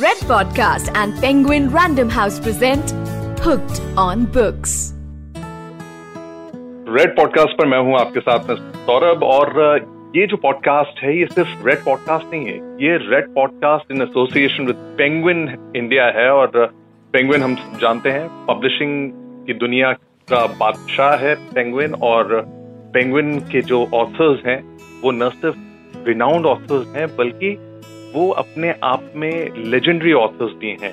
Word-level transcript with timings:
Red 0.00 0.16
Podcast 0.16 0.90
and 0.96 1.14
Penguin 1.20 1.68
Random 1.68 2.08
House 2.08 2.40
present 2.40 2.92
Hooked 3.40 3.80
on 3.98 4.24
Books. 4.24 4.92
Red 6.88 7.16
podcast 7.16 7.58
पर 7.58 7.66
मैं 7.66 7.78
हूँ 7.78 7.98
आपके 7.98 8.20
साथ 8.20 8.48
में 8.48 8.54
सौरभ 8.56 9.22
और 9.22 9.50
ये 10.16 10.26
जो 10.26 10.36
पॉडकास्ट 10.36 11.02
है, 11.02 11.18
ये 11.18 11.26
सिर्फ़ 11.26 11.66
रेड 11.66 11.84
पॉडकास्ट 11.84 12.26
नहीं 12.34 12.46
है 12.46 12.54
ये 12.54 12.96
red 12.96 13.34
podcast 13.34 13.92
in 13.92 14.02
association 14.02 14.66
with 14.66 14.76
Penguin 14.76 15.72
India 15.76 16.04
है 16.04 16.30
और 16.30 16.46
पेंगुइन 17.12 17.42
हम 17.42 17.54
जानते 17.54 18.10
हैं 18.10 18.46
पब्लिशिंग 18.46 19.12
की 19.46 19.54
दुनिया 19.54 19.92
का 20.32 20.46
बादशाह 20.46 21.16
है 21.16 21.34
पेंगुइन 21.34 21.94
और 21.94 22.40
पेंगुइन 22.94 23.40
के 23.40 23.62
जो 23.62 23.84
ऑथर्स 23.94 24.46
हैं, 24.46 24.78
वो 25.02 25.10
न 25.10 25.28
सिर्फ़ 25.28 26.08
रिनाउंड 26.08 26.46
ऑथर्स 26.46 26.96
हैं, 26.96 27.16
बल्कि 27.16 27.56
वो 28.14 28.28
अपने 28.38 28.74
आप 28.84 29.12
में 29.16 29.64
लेजेंडरी 29.64 30.12
ऑथर्स 30.14 30.52
भी 30.60 30.76
हैं 30.82 30.92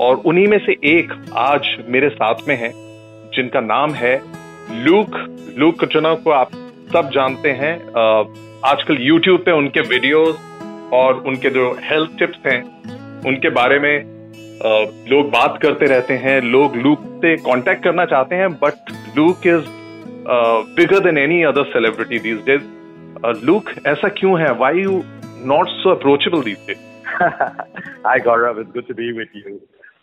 और 0.00 0.16
उन्हीं 0.26 0.46
में 0.48 0.58
से 0.58 0.72
एक 0.86 1.12
आज 1.38 1.76
मेरे 1.88 2.08
साथ 2.10 2.48
में 2.48 2.56
है, 2.56 2.70
जिनका 3.34 3.60
नाम 3.62 3.92
है 3.94 4.14
लूक। 4.84 5.16
लूक 5.58 5.84
कचना 5.84 6.14
को 6.14 6.30
आप 6.32 6.50
सब 6.92 7.10
जानते 7.14 7.50
हैं। 7.52 7.74
आजकल 8.64 8.96
यूट्यूब 9.00 9.40
पे 9.40 9.52
उनके 9.52 9.80
वीडियोस 9.88 10.38
और 10.94 11.22
उनके 11.26 11.50
जो 11.50 11.70
हेल्थ 11.82 12.18
टिप्स 12.18 12.46
हैं, 12.46 12.60
उनके 13.26 13.50
बारे 13.52 13.78
में 13.78 14.14
लोग 15.10 15.30
बात 15.30 15.58
करते 15.62 15.86
रहते 15.86 16.14
हैं, 16.16 16.40
लोग 16.42 16.76
लूक 16.76 17.02
से 17.22 17.36
कांटेक्ट 17.38 17.82
करना 17.84 18.04
चाहते 18.04 18.34
हैं 18.34 18.52
but 18.54 18.92
Luke 19.16 19.46
is 19.46 19.64
bigger 20.76 21.00
than 21.00 21.18
any 21.18 21.42
other 21.44 21.64
celebrity 21.72 22.18
these 22.20 22.38
days 22.46 22.62
Luke, 23.44 23.70
ऐसा 23.86 24.08
क्यों 24.10 24.38
है? 24.40 24.52
Why 24.54 24.80
you 24.80 25.02
not 25.46 25.68
so 25.82 25.90
approachable 25.90 26.42
these 26.42 26.58
days. 26.66 26.78
Hi, 27.04 28.18
Gaurav. 28.18 28.60
It's 28.60 28.70
good 28.72 28.86
to 28.88 28.94
be 28.94 29.12
with 29.12 29.28
you. 29.32 29.60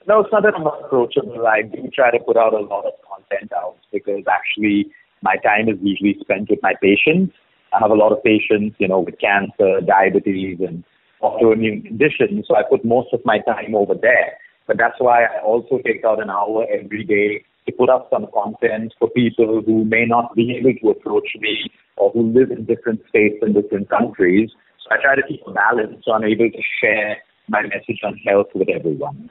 No, 0.07 0.21
it's 0.21 0.31
not 0.31 0.43
that 0.43 0.55
I'm 0.55 0.63
not 0.63 0.83
approachable. 0.85 1.45
I 1.47 1.61
do 1.61 1.89
try 1.94 2.11
to 2.11 2.19
put 2.19 2.38
out 2.38 2.53
a 2.53 2.59
lot 2.59 2.85
of 2.85 2.94
content 3.08 3.52
out 3.53 3.77
because 3.91 4.23
actually 4.31 4.91
my 5.22 5.35
time 5.38 5.69
is 5.69 5.77
usually 5.81 6.17
spent 6.19 6.50
with 6.50 6.59
my 6.61 6.73
patients. 6.81 7.33
I 7.73 7.80
have 7.80 7.91
a 7.91 7.95
lot 7.95 8.11
of 8.11 8.23
patients, 8.23 8.75
you 8.80 8.88
know, 8.88 9.00
with 9.00 9.19
cancer, 9.19 9.81
diabetes, 9.85 10.59
and 10.59 10.83
autoimmune 11.22 11.85
conditions. 11.85 12.45
So 12.47 12.55
I 12.55 12.63
put 12.69 12.83
most 12.83 13.13
of 13.13 13.22
my 13.25 13.39
time 13.39 13.75
over 13.75 13.94
there. 13.95 14.38
But 14.67 14.78
that's 14.78 15.00
why 15.00 15.23
I 15.23 15.41
also 15.44 15.80
take 15.85 16.03
out 16.05 16.22
an 16.22 16.30
hour 16.30 16.66
every 16.72 17.03
day 17.03 17.45
to 17.66 17.72
put 17.72 17.89
up 17.89 18.09
some 18.11 18.28
content 18.33 18.94
for 19.00 19.09
people 19.09 19.61
who 19.66 19.85
may 19.85 20.05
not 20.05 20.35
be 20.35 20.57
able 20.57 20.73
to 20.81 20.89
approach 21.00 21.30
me 21.39 21.72
or 21.97 22.11
who 22.11 22.31
live 22.31 22.52
in 22.52 22.66
different 22.66 23.02
states 23.09 23.38
and 23.41 23.53
different 23.53 23.89
countries 23.89 24.52
so 24.83 24.89
I 24.91 25.00
try 25.03 25.14
to 25.17 25.22
keep 25.28 25.42
a 25.47 25.53
balance 25.53 26.05
so 26.05 26.12
I'm 26.12 26.25
able 26.25 26.50
to 26.50 26.62
share 26.81 27.17
my 27.48 27.62
message 27.62 28.00
on 28.05 28.17
health 28.27 28.48
with 28.55 28.69
everyone. 28.69 29.31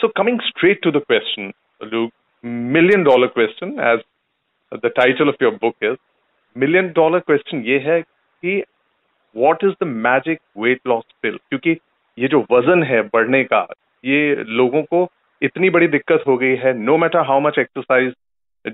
So 0.00 0.08
coming 0.16 0.38
straight 0.48 0.82
to 0.82 0.90
the 0.90 1.00
question, 1.00 1.52
Luke, 1.80 2.12
million 2.44 3.04
dollar 3.04 3.28
question 3.28 3.78
as 3.80 4.00
the 4.72 4.90
title 4.90 5.28
of 5.28 5.36
your 5.40 5.52
book 5.58 5.76
is, 5.80 5.96
million 6.56 6.92
dollar 6.92 7.20
question 7.22 7.64
ये 7.66 7.78
है 7.80 8.00
कि 8.02 8.62
what 9.36 9.62
is 9.62 9.74
the 9.80 9.90
magic 10.06 10.40
weight 10.56 10.80
loss 10.86 11.04
pill? 11.22 11.38
क्योंकि 11.50 11.76
ये 12.18 12.28
जो 12.28 12.40
वजन 12.52 12.82
है 12.82 13.02
बढ़ने 13.14 13.42
का 13.44 13.66
ये 14.04 14.34
लोगों 14.58 14.82
को 14.82 15.06
इतनी 15.42 15.70
बड़ी 15.70 15.88
दिक्कत 15.88 16.24
हो 16.26 16.36
गई 16.38 16.54
है 16.56 16.72
no 16.78 16.96
matter 16.96 17.26
how 17.26 17.40
much 17.40 17.58
exercise 17.58 18.12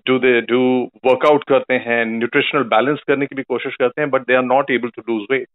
do 0.06 0.18
they 0.18 0.40
do 0.40 0.60
workout 1.04 1.44
करते 1.48 1.74
हैं 1.86 2.04
न्यूट्रिशनल 2.06 2.62
बैलेंस 2.74 3.00
करने 3.08 3.26
की 3.26 3.36
भी 3.36 3.42
कोशिश 3.42 3.76
करते 3.80 4.00
हैं 4.00 4.10
but 4.10 4.26
they 4.26 4.34
are 4.34 4.42
not 4.42 4.70
able 4.70 4.88
to 4.96 5.02
lose 5.08 5.26
weight 5.30 5.48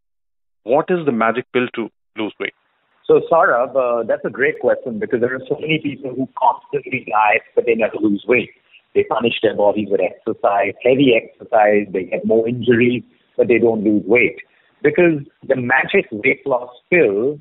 what 0.64 0.86
is 0.88 1.04
the 1.06 1.12
magic 1.12 1.46
pill 1.52 1.68
to 1.74 1.88
lose 2.16 2.34
weight? 2.38 2.54
So, 3.06 3.20
Saurabh, 3.30 3.74
uh, 3.74 4.04
that's 4.06 4.24
a 4.24 4.30
great 4.30 4.60
question 4.60 4.98
because 4.98 5.20
there 5.20 5.34
are 5.34 5.42
so 5.48 5.56
many 5.60 5.80
people 5.82 6.14
who 6.14 6.28
constantly 6.38 7.04
diet 7.10 7.42
but 7.54 7.66
they 7.66 7.74
never 7.74 7.96
lose 8.00 8.24
weight. 8.26 8.50
They 8.94 9.04
punish 9.04 9.34
their 9.42 9.56
bodies 9.56 9.88
with 9.90 10.00
exercise, 10.00 10.74
heavy 10.84 11.14
exercise, 11.16 11.86
they 11.92 12.04
get 12.04 12.24
more 12.24 12.46
injuries, 12.46 13.02
but 13.36 13.48
they 13.48 13.58
don't 13.58 13.82
lose 13.82 14.04
weight. 14.06 14.36
Because 14.82 15.24
the 15.48 15.56
magic 15.56 16.06
weight 16.12 16.46
loss 16.46 16.70
pill 16.90 17.38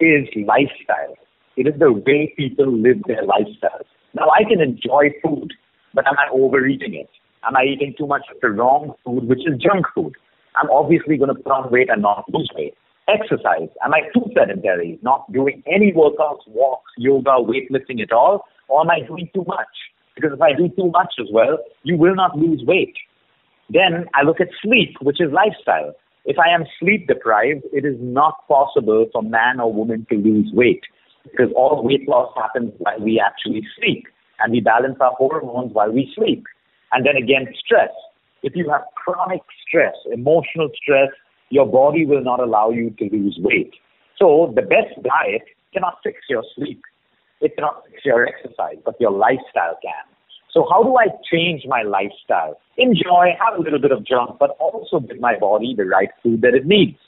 is 0.00 0.28
lifestyle. 0.34 1.16
It 1.56 1.66
is 1.66 1.78
the 1.78 1.92
way 1.92 2.32
people 2.36 2.70
live 2.70 3.02
their 3.06 3.24
lifestyle. 3.24 3.84
Now, 4.14 4.28
I 4.30 4.44
can 4.44 4.60
enjoy 4.60 5.10
food, 5.22 5.52
but 5.94 6.06
am 6.06 6.14
I 6.18 6.28
overeating 6.32 6.94
it? 6.94 7.08
Am 7.44 7.56
I 7.56 7.64
eating 7.64 7.94
too 7.96 8.06
much 8.06 8.22
of 8.34 8.40
the 8.42 8.50
wrong 8.50 8.94
food, 9.04 9.28
which 9.28 9.46
is 9.46 9.58
junk 9.60 9.86
food? 9.94 10.14
I'm 10.56 10.70
obviously 10.70 11.16
going 11.16 11.34
to 11.34 11.40
put 11.40 11.52
on 11.52 11.70
weight 11.70 11.88
and 11.90 12.02
not 12.02 12.24
lose 12.32 12.50
weight. 12.54 12.74
Exercise. 13.08 13.68
Am 13.84 13.94
I 13.94 14.02
too 14.14 14.30
sedentary, 14.36 14.98
not 15.02 15.30
doing 15.32 15.62
any 15.66 15.92
workouts, 15.92 16.46
walks, 16.46 16.92
yoga, 16.96 17.36
weightlifting 17.40 18.00
at 18.02 18.12
all? 18.12 18.44
Or 18.68 18.82
am 18.82 18.90
I 18.90 19.00
doing 19.06 19.28
too 19.34 19.44
much? 19.46 19.66
Because 20.14 20.32
if 20.34 20.40
I 20.40 20.52
do 20.52 20.68
too 20.68 20.90
much 20.90 21.14
as 21.18 21.26
well, 21.32 21.58
you 21.82 21.96
will 21.96 22.14
not 22.14 22.36
lose 22.36 22.62
weight. 22.64 22.94
Then 23.68 24.06
I 24.14 24.22
look 24.22 24.40
at 24.40 24.48
sleep, 24.62 24.96
which 25.00 25.20
is 25.20 25.32
lifestyle. 25.32 25.94
If 26.24 26.38
I 26.38 26.54
am 26.54 26.64
sleep 26.78 27.06
deprived, 27.08 27.64
it 27.72 27.84
is 27.84 27.96
not 27.98 28.46
possible 28.46 29.06
for 29.12 29.22
man 29.22 29.60
or 29.60 29.72
woman 29.72 30.06
to 30.10 30.16
lose 30.16 30.50
weight 30.52 30.82
because 31.24 31.52
all 31.56 31.82
weight 31.82 32.08
loss 32.08 32.32
happens 32.36 32.72
while 32.78 33.00
we 33.00 33.20
actually 33.24 33.66
sleep 33.78 34.06
and 34.40 34.52
we 34.52 34.60
balance 34.60 34.96
our 35.00 35.12
hormones 35.12 35.72
while 35.72 35.92
we 35.92 36.12
sleep. 36.14 36.44
And 36.92 37.06
then 37.06 37.16
again, 37.16 37.46
stress. 37.58 37.90
If 38.42 38.56
you 38.56 38.70
have 38.70 38.82
chronic 38.94 39.42
stress, 39.66 39.94
emotional 40.12 40.70
stress, 40.82 41.08
your 41.50 41.66
body 41.66 42.06
will 42.06 42.22
not 42.22 42.40
allow 42.40 42.70
you 42.70 42.90
to 42.98 43.04
lose 43.12 43.38
weight. 43.42 43.72
So 44.18 44.52
the 44.54 44.62
best 44.62 44.94
diet 45.02 45.42
cannot 45.72 45.98
fix 46.02 46.18
your 46.28 46.44
sleep. 46.54 46.82
It 47.40 47.54
cannot 47.56 47.84
fix 47.88 48.04
your 48.04 48.26
exercise, 48.26 48.76
but 48.84 48.94
your 49.00 49.10
lifestyle 49.10 49.78
can. 49.82 50.04
So 50.52 50.66
how 50.68 50.82
do 50.82 50.96
I 50.96 51.06
change 51.30 51.62
my 51.66 51.82
lifestyle? 51.82 52.58
Enjoy, 52.76 53.28
have 53.38 53.58
a 53.58 53.62
little 53.62 53.80
bit 53.80 53.92
of 53.92 54.04
junk, 54.04 54.36
but 54.38 54.50
also 54.58 55.00
give 55.00 55.20
my 55.20 55.38
body 55.38 55.74
the 55.76 55.84
right 55.84 56.10
food 56.22 56.42
that 56.42 56.54
it 56.54 56.66
needs. 56.66 56.98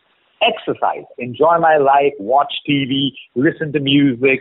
Exercise, 0.40 1.04
enjoy 1.18 1.58
my 1.58 1.76
life, 1.76 2.12
watch 2.18 2.52
TV, 2.68 3.10
listen 3.34 3.72
to 3.72 3.80
music, 3.80 4.40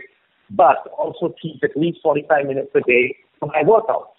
but 0.50 0.86
also 0.98 1.34
keep 1.40 1.62
at 1.62 1.76
least 1.76 1.98
45 2.02 2.46
minutes 2.46 2.70
a 2.74 2.80
day 2.80 3.16
for 3.38 3.46
my 3.46 3.62
workouts. 3.62 4.11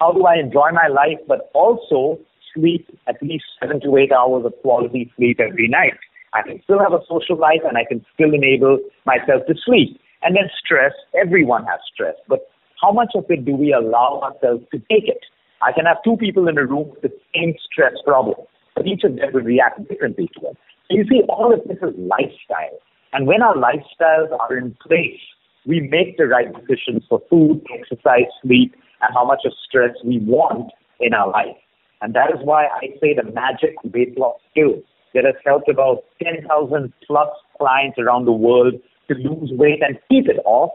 How 0.00 0.12
do 0.12 0.24
I 0.26 0.36
enjoy 0.36 0.70
my 0.72 0.86
life, 0.88 1.18
but 1.26 1.50
also 1.54 2.18
sleep 2.54 2.86
at 3.08 3.20
least 3.22 3.44
seven 3.60 3.80
to 3.80 3.96
eight 3.96 4.12
hours 4.12 4.44
of 4.46 4.54
quality 4.62 5.10
sleep 5.16 5.40
every 5.40 5.68
night? 5.68 5.98
I 6.32 6.42
can 6.42 6.60
still 6.62 6.78
have 6.78 6.92
a 6.92 7.00
social 7.08 7.36
life 7.36 7.62
and 7.66 7.76
I 7.76 7.84
can 7.84 8.04
still 8.14 8.32
enable 8.32 8.78
myself 9.06 9.42
to 9.48 9.54
sleep. 9.64 10.00
And 10.22 10.36
then 10.36 10.50
stress, 10.64 10.92
everyone 11.18 11.64
has 11.64 11.80
stress, 11.92 12.14
but 12.28 12.48
how 12.80 12.92
much 12.92 13.12
of 13.14 13.24
it 13.28 13.44
do 13.44 13.56
we 13.56 13.72
allow 13.72 14.20
ourselves 14.22 14.64
to 14.72 14.78
take 14.90 15.08
it? 15.08 15.24
I 15.62 15.72
can 15.72 15.86
have 15.86 15.98
two 16.04 16.16
people 16.16 16.46
in 16.48 16.58
a 16.58 16.66
room 16.66 16.90
with 16.90 17.02
the 17.02 17.12
same 17.34 17.54
stress 17.70 17.94
problem, 18.04 18.36
but 18.76 18.86
each 18.86 19.02
of 19.04 19.16
them 19.16 19.32
will 19.32 19.42
react 19.42 19.88
differently 19.88 20.30
to 20.38 20.50
it. 20.50 20.56
So 20.88 20.96
you 20.96 21.04
see, 21.08 21.22
all 21.28 21.52
of 21.52 21.66
this 21.66 21.78
is 21.78 21.94
lifestyle. 21.98 22.78
And 23.12 23.26
when 23.26 23.42
our 23.42 23.54
lifestyles 23.54 24.30
are 24.38 24.56
in 24.56 24.76
place, 24.86 25.20
we 25.66 25.80
make 25.80 26.16
the 26.18 26.26
right 26.26 26.48
decisions 26.54 27.02
for 27.08 27.20
food, 27.28 27.64
exercise, 27.74 28.30
sleep, 28.42 28.74
and 29.00 29.14
how 29.14 29.24
much 29.24 29.42
of 29.44 29.52
stress 29.66 29.90
we 30.04 30.18
want 30.20 30.70
in 31.00 31.14
our 31.14 31.30
life. 31.30 31.56
And 32.00 32.14
that 32.14 32.30
is 32.30 32.38
why 32.42 32.66
I 32.66 32.88
say 33.00 33.14
the 33.14 33.30
magic 33.32 33.74
weight 33.92 34.18
loss 34.18 34.36
skills 34.50 34.84
that 35.14 35.24
has 35.24 35.34
helped 35.44 35.68
about 35.68 36.04
10,000 36.22 36.92
plus 37.06 37.28
clients 37.58 37.98
around 37.98 38.26
the 38.26 38.32
world 38.32 38.74
to 39.08 39.14
lose 39.14 39.50
weight 39.52 39.82
and 39.82 39.98
keep 40.08 40.28
it 40.28 40.40
off 40.44 40.70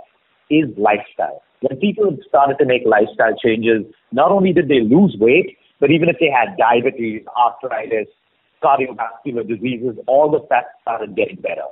is 0.50 0.66
lifestyle. 0.78 1.42
When 1.62 1.80
people 1.80 2.18
started 2.28 2.58
to 2.60 2.66
make 2.66 2.82
lifestyle 2.86 3.36
changes, 3.42 3.86
not 4.12 4.32
only 4.32 4.52
did 4.52 4.68
they 4.68 4.82
lose 4.82 5.16
weight, 5.20 5.58
but 5.80 5.92
even 5.92 6.10
if 6.10 6.18
they 6.20 6.30
had 6.30 6.58
diabetes, 6.58 7.24
arthritis, 7.38 8.08
cardiovascular 8.62 9.48
diseases, 9.48 9.98
all 10.08 10.32
the 10.32 10.40
that 10.50 10.66
started 10.82 11.16
getting 11.16 11.38
better. 11.38 11.68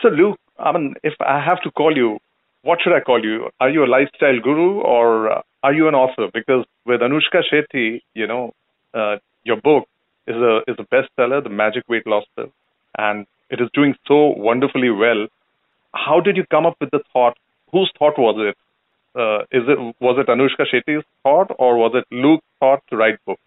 So, 0.00 0.08
Luke, 0.08 0.38
I 0.58 0.72
mean, 0.72 0.94
if 1.02 1.14
I 1.20 1.40
have 1.40 1.60
to 1.62 1.70
call 1.70 1.96
you, 1.96 2.18
what 2.62 2.78
should 2.82 2.92
I 2.92 3.00
call 3.00 3.24
you? 3.24 3.50
Are 3.60 3.70
you 3.70 3.84
a 3.84 3.86
lifestyle 3.86 4.38
guru 4.40 4.80
or 4.80 5.42
are 5.62 5.72
you 5.72 5.88
an 5.88 5.94
author? 5.94 6.28
Because 6.32 6.64
with 6.86 7.00
Anushka 7.00 7.42
Shetty, 7.50 8.00
you 8.14 8.26
know, 8.26 8.54
uh, 8.94 9.16
your 9.44 9.60
book 9.60 9.86
is 10.26 10.36
a 10.36 10.60
is 10.68 10.76
a 10.78 10.84
bestseller, 10.94 11.42
The 11.42 11.50
Magic 11.50 11.84
Weight 11.88 12.06
Loss 12.06 12.24
Pill, 12.36 12.52
and 12.98 13.26
it 13.50 13.60
is 13.60 13.68
doing 13.74 13.94
so 14.06 14.34
wonderfully 14.36 14.90
well. 14.90 15.26
How 15.94 16.20
did 16.20 16.36
you 16.36 16.44
come 16.50 16.66
up 16.66 16.76
with 16.80 16.90
the 16.90 17.00
thought? 17.12 17.36
Whose 17.72 17.90
thought 17.98 18.18
was 18.18 18.36
it? 18.38 18.56
Uh, 19.18 19.40
is 19.50 19.64
it 19.68 19.78
was 20.00 20.18
it 20.18 20.28
Anushka 20.28 20.66
Shetty's 20.72 21.04
thought 21.22 21.50
or 21.58 21.76
was 21.76 21.92
it 21.94 22.04
Luke's 22.14 22.44
thought 22.60 22.82
to 22.90 22.96
write 22.96 23.24
book? 23.26 23.40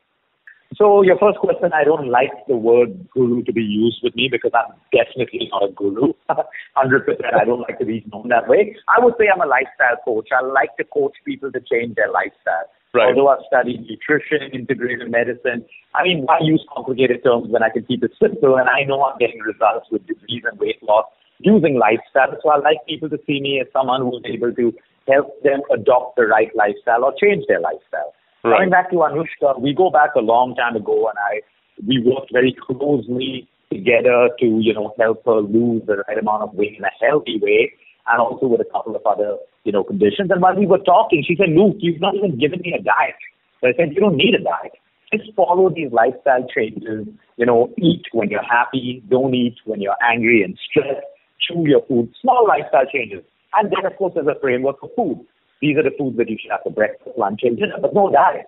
So 0.75 1.01
your 1.01 1.17
first 1.19 1.39
question, 1.39 1.71
I 1.73 1.83
don't 1.83 2.09
like 2.09 2.31
the 2.47 2.55
word 2.55 3.07
guru 3.13 3.43
to 3.43 3.53
be 3.53 3.61
used 3.61 3.99
with 4.01 4.15
me 4.15 4.29
because 4.31 4.51
I'm 4.53 4.73
definitely 4.91 5.49
not 5.51 5.69
a 5.69 5.71
guru. 5.71 6.13
100%. 6.29 7.33
I 7.33 7.45
don't 7.45 7.61
like 7.61 7.79
to 7.79 7.85
be 7.85 8.03
known 8.11 8.29
that 8.29 8.47
way. 8.47 8.75
I 8.87 9.03
would 9.03 9.13
say 9.19 9.25
I'm 9.33 9.41
a 9.41 9.45
lifestyle 9.45 9.97
coach. 10.05 10.29
I 10.31 10.43
like 10.43 10.75
to 10.77 10.83
coach 10.85 11.13
people 11.25 11.51
to 11.51 11.59
change 11.59 11.95
their 11.95 12.11
lifestyle. 12.11 12.69
Right. 12.93 13.09
Although 13.09 13.29
I've 13.29 13.45
studied 13.47 13.85
nutrition, 13.89 14.53
integrative 14.53 15.09
medicine, 15.09 15.65
I 15.95 16.03
mean, 16.03 16.23
why 16.25 16.39
use 16.41 16.63
complicated 16.73 17.23
terms 17.23 17.49
when 17.49 17.63
I 17.63 17.69
can 17.69 17.85
keep 17.85 18.03
it 18.03 18.11
simple 18.21 18.57
and 18.57 18.69
I 18.69 18.83
know 18.83 19.03
I'm 19.03 19.17
getting 19.17 19.39
results 19.39 19.87
with 19.91 20.05
disease 20.05 20.43
and 20.45 20.59
weight 20.59 20.81
loss 20.83 21.05
using 21.39 21.77
lifestyle. 21.77 22.37
So 22.41 22.49
I 22.49 22.57
like 22.57 22.85
people 22.87 23.09
to 23.09 23.17
see 23.25 23.41
me 23.41 23.59
as 23.59 23.67
someone 23.73 24.01
who's 24.01 24.21
able 24.25 24.53
to 24.53 24.73
help 25.07 25.41
them 25.43 25.61
adopt 25.73 26.15
the 26.15 26.25
right 26.25 26.49
lifestyle 26.55 27.03
or 27.03 27.13
change 27.19 27.45
their 27.47 27.59
lifestyle. 27.59 28.13
Right. 28.44 28.57
Coming 28.57 28.69
back 28.72 28.90
to 28.92 28.98
Anushka, 28.98 29.62
we 29.62 29.74
go 29.74 29.90
back 29.90 30.16
a 30.16 30.19
long 30.19 30.54
time 30.56 30.75
ago, 30.75 31.07
and 31.07 31.18
I 31.18 31.42
we 31.88 32.04
worked 32.04 32.31
very 32.34 32.54
closely 32.54 33.48
together 33.72 34.30
to 34.40 34.45
you 34.62 34.74
know 34.74 34.94
help 35.00 35.24
her 35.25 35.40
lose 35.40 35.84
the 35.88 36.04
right 36.07 36.18
amount 36.18 36.44
of 36.44 36.54
weight 36.54 36.75
in 36.78 36.84
a 36.84 36.92
healthy 37.00 37.40
way, 37.42 37.72
and 38.07 38.19
also 38.19 38.48
with 38.48 38.60
a 38.60 38.69
couple 38.69 38.95
of 38.98 39.01
other 39.06 39.38
you 39.63 39.72
know 39.72 39.84
conditions. 39.84 40.30
And 40.30 40.42
while 40.42 40.57
we 40.57 40.68
were 40.68 40.80
talking, 40.80 41.24
she 41.25 41.38
said, 41.38 41.50
"Luke, 41.56 41.78
you've 41.80 42.01
not 42.01 42.16
even 42.16 42.38
given 42.38 42.60
me 42.60 42.74
a 42.78 42.84
diet." 42.84 43.16
So 43.62 43.69
I 43.69 43.74
said, 43.78 43.94
"You 43.94 44.01
don't 44.01 44.18
need 44.18 44.36
a 44.36 44.44
diet. 44.44 44.74
Just 45.13 45.34
follow 45.36 45.69
these 45.69 45.94
lifestyle 45.94 46.45
changes. 46.54 47.07
You 47.38 47.45
know, 47.45 47.72
eat 47.78 48.04
when 48.12 48.30
you're 48.30 48.44
happy. 48.44 49.01
Don't 49.07 49.34
eat 49.34 49.56
when 49.63 49.80
you're 49.80 49.95
angry 50.04 50.44
and 50.44 50.60
stressed. 50.69 51.07
Chew 51.40 51.63
your 51.66 51.81
food. 51.88 52.12
Small 52.19 52.45
lifestyle 52.45 52.88
changes." 52.92 53.24
And 53.54 53.72
then, 53.72 53.86
of 53.86 53.95
course, 53.95 54.16
there's 54.16 54.28
a 54.28 54.40
framework 54.42 54.81
for 54.81 54.90
food. 54.98 55.25
These 55.61 55.77
are 55.77 55.83
the 55.83 55.95
foods 55.97 56.17
that 56.17 56.29
you 56.29 56.38
should 56.41 56.51
have 56.51 56.61
for 56.63 56.71
breakfast, 56.71 57.17
lunch, 57.17 57.41
and 57.44 57.57
dinner, 57.57 57.77
but 57.81 57.94
no 57.94 58.11
diet. 58.11 58.47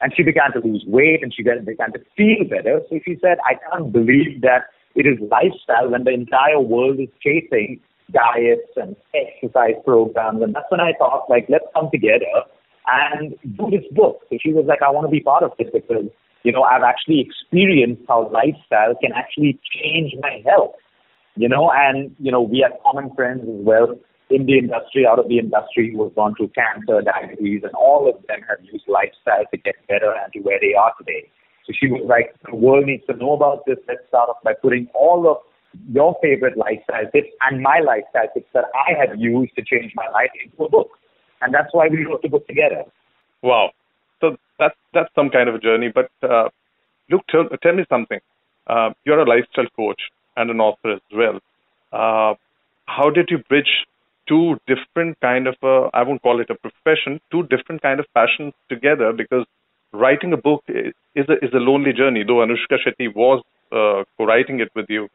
And 0.00 0.12
she 0.16 0.22
began 0.22 0.52
to 0.52 0.60
lose 0.60 0.84
weight 0.86 1.22
and 1.22 1.32
she 1.34 1.42
began 1.42 1.92
to 1.92 2.00
feel 2.16 2.44
better. 2.48 2.80
So 2.88 2.98
she 3.04 3.18
said, 3.20 3.38
I 3.44 3.54
can't 3.70 3.92
believe 3.92 4.40
that 4.42 4.68
it 4.94 5.06
is 5.06 5.18
lifestyle 5.30 5.90
when 5.90 6.04
the 6.04 6.10
entire 6.10 6.60
world 6.60 6.98
is 6.98 7.08
chasing 7.22 7.80
diets 8.12 8.72
and 8.76 8.96
exercise 9.14 9.76
programs. 9.84 10.42
And 10.42 10.54
that's 10.54 10.70
when 10.70 10.80
I 10.80 10.92
thought, 10.98 11.28
like, 11.28 11.46
let's 11.48 11.66
come 11.74 11.90
together 11.92 12.44
and 12.86 13.36
do 13.56 13.70
this 13.70 13.84
book. 13.92 14.20
So 14.30 14.38
she 14.40 14.52
was 14.52 14.64
like, 14.66 14.82
I 14.82 14.90
want 14.90 15.06
to 15.06 15.10
be 15.10 15.20
part 15.20 15.42
of 15.42 15.52
this 15.58 15.68
because, 15.72 16.08
you 16.42 16.52
know, 16.52 16.62
I've 16.62 16.82
actually 16.82 17.20
experienced 17.20 18.02
how 18.08 18.30
lifestyle 18.32 18.94
can 19.00 19.12
actually 19.14 19.60
change 19.76 20.14
my 20.20 20.42
health. 20.44 20.74
You 21.36 21.48
know, 21.48 21.70
and, 21.72 22.14
you 22.18 22.32
know, 22.32 22.40
we 22.40 22.66
have 22.68 22.78
common 22.82 23.14
friends 23.14 23.42
as 23.42 23.64
well 23.64 23.96
in 24.30 24.46
the 24.46 24.58
industry, 24.58 25.06
out 25.06 25.18
of 25.18 25.28
the 25.28 25.38
industry, 25.38 25.92
who 25.92 26.04
have 26.04 26.14
gone 26.14 26.34
through 26.36 26.48
cancer, 26.48 27.02
diabetes, 27.02 27.62
and 27.62 27.72
all 27.74 28.08
of 28.08 28.14
them 28.26 28.40
have 28.48 28.58
used 28.64 28.84
lifestyle 28.88 29.44
to 29.50 29.56
get 29.58 29.74
better 29.88 30.12
and 30.12 30.32
to 30.32 30.40
where 30.40 30.58
they 30.60 30.74
are 30.74 30.92
today. 30.98 31.28
So 31.66 31.72
she 31.78 31.88
was 31.88 32.02
like, 32.06 32.34
the 32.48 32.56
world 32.56 32.86
needs 32.86 33.04
to 33.06 33.16
know 33.16 33.32
about 33.32 33.66
this. 33.66 33.76
Let's 33.86 34.00
start 34.08 34.28
off 34.28 34.42
by 34.42 34.54
putting 34.54 34.88
all 34.94 35.30
of 35.30 35.38
your 35.90 36.16
favorite 36.22 36.56
lifestyle 36.56 37.08
tips 37.12 37.28
and 37.48 37.62
my 37.62 37.80
lifestyle 37.80 38.28
tips 38.34 38.48
that 38.54 38.64
I 38.74 38.98
have 38.98 39.18
used 39.18 39.54
to 39.56 39.62
change 39.62 39.92
my 39.94 40.08
life 40.08 40.30
into 40.42 40.64
a 40.64 40.68
book. 40.68 40.90
And 41.42 41.54
that's 41.54 41.72
why 41.72 41.88
we 41.88 42.04
wrote 42.04 42.22
the 42.22 42.28
book 42.28 42.46
together. 42.46 42.84
Wow. 43.42 43.70
So 44.20 44.36
that's, 44.58 44.74
that's 44.92 45.08
some 45.14 45.30
kind 45.30 45.48
of 45.48 45.54
a 45.54 45.58
journey. 45.58 45.92
But 45.94 46.10
uh, 46.28 46.48
Luke, 47.10 47.22
tell, 47.30 47.48
tell 47.62 47.74
me 47.74 47.84
something. 47.88 48.18
Uh, 48.66 48.90
you're 49.04 49.20
a 49.20 49.28
lifestyle 49.28 49.66
coach 49.76 50.00
and 50.36 50.50
an 50.50 50.60
author 50.60 50.92
as 50.92 51.00
well. 51.12 51.40
Uh, 51.92 52.34
how 52.86 53.10
did 53.10 53.28
you 53.30 53.38
bridge 53.48 53.86
two 54.30 54.56
different 54.68 55.20
kind 55.20 55.48
of 55.48 55.56
a, 55.62 55.90
I 55.92 56.04
won't 56.04 56.22
call 56.22 56.40
it 56.40 56.50
a 56.50 56.54
profession, 56.54 57.20
two 57.32 57.42
different 57.54 57.82
kind 57.82 57.98
of 57.98 58.06
passions 58.14 58.54
together 58.68 59.12
because 59.12 59.44
writing 59.92 60.32
a 60.32 60.36
book 60.36 60.62
is 60.68 61.26
a, 61.28 61.44
is 61.44 61.52
a 61.52 61.58
lonely 61.58 61.92
journey, 61.92 62.22
though 62.26 62.44
Anushka 62.46 62.78
Shetty 62.78 63.12
was 63.14 63.42
uh, 63.72 64.04
co-writing 64.16 64.60
it 64.60 64.70
with 64.76 64.86
you. 64.88 65.08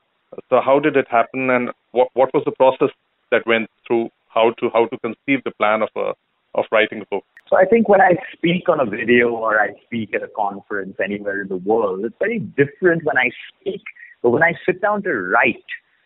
So 0.49 0.59
how 0.63 0.79
did 0.79 0.97
it 0.97 1.07
happen 1.09 1.49
and 1.49 1.69
what, 1.91 2.09
what 2.13 2.33
was 2.33 2.43
the 2.43 2.51
process 2.51 2.93
that 3.31 3.47
went 3.47 3.69
through 3.87 4.09
how 4.27 4.51
to, 4.59 4.69
how 4.73 4.87
to 4.87 4.97
conceive 4.99 5.43
the 5.45 5.51
plan 5.51 5.81
of 5.81 5.89
a, 5.95 6.11
of 6.53 6.65
writing 6.71 7.01
a 7.01 7.05
book? 7.05 7.23
So 7.49 7.55
I 7.55 7.63
think 7.63 7.87
when 7.87 8.01
I 8.01 8.17
speak 8.33 8.67
on 8.67 8.81
a 8.81 8.89
video 8.89 9.29
or 9.29 9.61
I 9.61 9.69
speak 9.85 10.13
at 10.13 10.23
a 10.23 10.27
conference 10.35 10.97
anywhere 11.01 11.41
in 11.41 11.47
the 11.47 11.57
world, 11.57 12.03
it's 12.03 12.15
very 12.19 12.39
different 12.39 13.05
when 13.05 13.17
I 13.17 13.29
speak. 13.61 13.81
But 14.21 14.31
when 14.31 14.43
I 14.43 14.53
sit 14.65 14.81
down 14.81 15.03
to 15.03 15.13
write, 15.13 15.63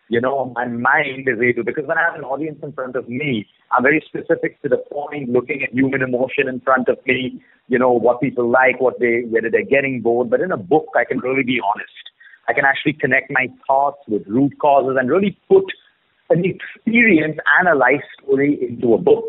you 0.09 0.19
know, 0.19 0.51
my 0.55 0.65
mind 0.65 1.27
is 1.27 1.39
able, 1.39 1.63
because 1.63 1.85
when 1.85 1.97
I 1.97 2.03
have 2.03 2.15
an 2.15 2.23
audience 2.23 2.59
in 2.63 2.73
front 2.73 2.95
of 2.95 3.07
me, 3.07 3.47
I'm 3.71 3.83
very 3.83 4.03
specific 4.07 4.61
to 4.63 4.69
the 4.69 4.77
point, 4.91 5.29
looking 5.29 5.61
at 5.63 5.71
human 5.71 6.01
emotion 6.01 6.49
in 6.49 6.59
front 6.61 6.89
of 6.89 6.97
me, 7.05 7.41
you 7.67 7.77
know, 7.77 7.91
what 7.91 8.19
people 8.19 8.49
like, 8.49 8.81
what 8.81 8.99
they, 8.99 9.21
whether 9.29 9.49
they're 9.51 9.63
getting 9.63 10.01
bored. 10.01 10.31
But 10.31 10.41
in 10.41 10.51
a 10.51 10.57
book, 10.57 10.87
I 10.97 11.05
can 11.05 11.19
really 11.19 11.43
be 11.43 11.61
honest. 11.61 11.93
I 12.47 12.53
can 12.53 12.65
actually 12.65 12.93
connect 12.93 13.29
my 13.29 13.47
thoughts 13.67 13.99
with 14.07 14.23
root 14.27 14.53
causes 14.59 14.97
and 14.99 15.09
really 15.11 15.37
put 15.47 15.65
an 16.31 16.43
experience 16.43 17.37
and 17.59 17.67
a 17.69 17.75
life 17.75 18.01
story 18.21 18.57
into 18.67 18.95
a 18.95 18.97
book. 18.97 19.25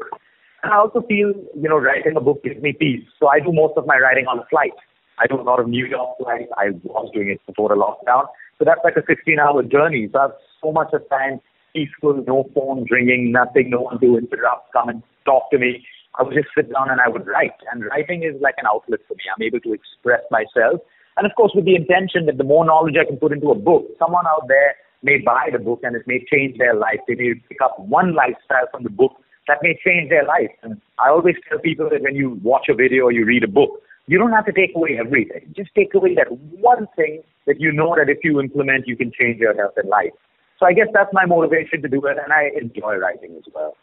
And 0.63 0.73
I 0.73 0.77
also 0.77 1.03
feel, 1.03 1.33
you 1.55 1.69
know, 1.69 1.79
writing 1.79 2.17
a 2.17 2.21
book 2.21 2.43
gives 2.43 2.63
me 2.63 2.73
peace. 2.73 3.05
So 3.19 3.29
I 3.29 3.41
do 3.41 3.53
most 3.53 3.77
of 3.77 3.87
my 3.87 3.99
writing 3.99 4.27
on 4.27 4.39
a 4.39 4.47
flight. 4.47 4.73
I 5.19 5.27
do 5.27 5.39
a 5.39 5.45
lot 5.45 5.61
of 5.61 5.69
New 5.69 5.85
York 5.85 6.17
flights. 6.19 6.51
I 6.57 6.71
was 6.85 7.11
doing 7.13 7.29
it 7.29 7.41
before 7.47 7.69
the 7.69 7.75
lockdown. 7.75 8.25
So 8.59 8.65
that's 8.65 8.81
like 8.85 8.97
a 8.97 9.05
16 9.07 9.39
hour 9.39 9.63
journey. 9.63 10.09
So 10.13 10.19
I 10.19 10.23
have 10.23 10.33
so 10.63 10.73
much 10.73 10.89
of 10.93 11.09
time 11.09 11.41
peaceful, 11.73 12.23
no 12.27 12.49
phones 12.55 12.91
ringing, 12.91 13.33
nothing, 13.33 13.71
no 13.71 13.83
one 13.83 14.01
to 14.01 14.19
interrupt, 14.19 14.73
come 14.73 14.89
and 14.89 15.03
talk 15.25 15.51
to 15.51 15.59
me. 15.59 15.87
I 16.19 16.23
would 16.23 16.35
just 16.35 16.49
sit 16.57 16.73
down 16.73 16.91
and 16.91 17.01
I 17.01 17.09
would 17.09 17.27
write. 17.27 17.55
And 17.71 17.85
writing 17.85 18.25
is 18.25 18.41
like 18.41 18.57
an 18.59 18.67
outlet 18.67 19.01
for 19.07 19.15
me. 19.15 19.23
I'm 19.31 19.43
able 19.43 19.61
to 19.61 19.73
express 19.73 20.21
myself. 20.31 20.81
And 21.17 21.27
of 21.27 21.33
course, 21.37 21.53
with 21.55 21.65
the 21.65 21.77
intention 21.77 22.27
that 22.27 22.39
the 22.39 22.45
more 22.45 22.65
knowledge 22.65 22.97
I 23.01 23.05
can 23.05 23.17
put 23.17 23.33
into 23.33 23.51
a 23.51 23.55
book, 23.55 23.87
someone 23.99 24.27
out 24.27 24.49
there 24.49 24.75
may 25.03 25.19
buy 25.19 25.51
the 25.53 25.59
book 25.59 25.81
and 25.83 25.95
it 25.95 26.03
may 26.07 26.25
change 26.31 26.59
their 26.59 26.75
life. 26.75 27.01
They 27.07 27.15
may 27.15 27.35
pick 27.49 27.61
up 27.63 27.79
one 27.79 28.15
lifestyle 28.15 28.67
from 28.71 28.83
the 28.83 28.91
book 28.91 29.13
that 29.49 29.59
may 29.63 29.79
change 29.85 30.11
their 30.11 30.25
life. 30.25 30.51
And 30.63 30.81
I 30.99 31.11
always 31.11 31.37
tell 31.49 31.59
people 31.59 31.89
that 31.91 32.03
when 32.03 32.15
you 32.15 32.39
watch 32.43 32.67
a 32.69 32.75
video 32.75 33.05
or 33.05 33.13
you 33.13 33.25
read 33.25 33.45
a 33.45 33.49
book, 33.49 33.83
you 34.07 34.19
don't 34.19 34.33
have 34.33 34.47
to 34.47 34.53
take 34.53 34.75
away 34.75 34.99
everything. 34.99 35.53
Just 35.57 35.71
take 35.75 35.95
away 35.95 36.15
that 36.17 36.31
one 36.31 36.87
thing 36.97 37.23
that 37.47 37.61
you 37.61 37.73
know 37.73 37.95
that 37.97 38.11
if 38.11 38.19
you 38.25 38.41
implement, 38.41 38.89
you 38.89 38.97
can 38.97 39.13
change 39.13 39.39
your 39.39 39.55
health 39.55 39.75
and 39.77 39.89
life. 39.89 40.13
So 40.62 40.66
I 40.66 40.74
guess 40.74 40.88
that's 40.94 41.14
my 41.14 41.26
motivation 41.26 41.82
to 41.82 41.88
do 41.88 42.06
it, 42.06 42.18
and 42.18 42.34
I 42.34 42.50
enjoy 42.60 42.98
writing 42.98 43.36
as 43.38 43.54
well. 43.54 43.76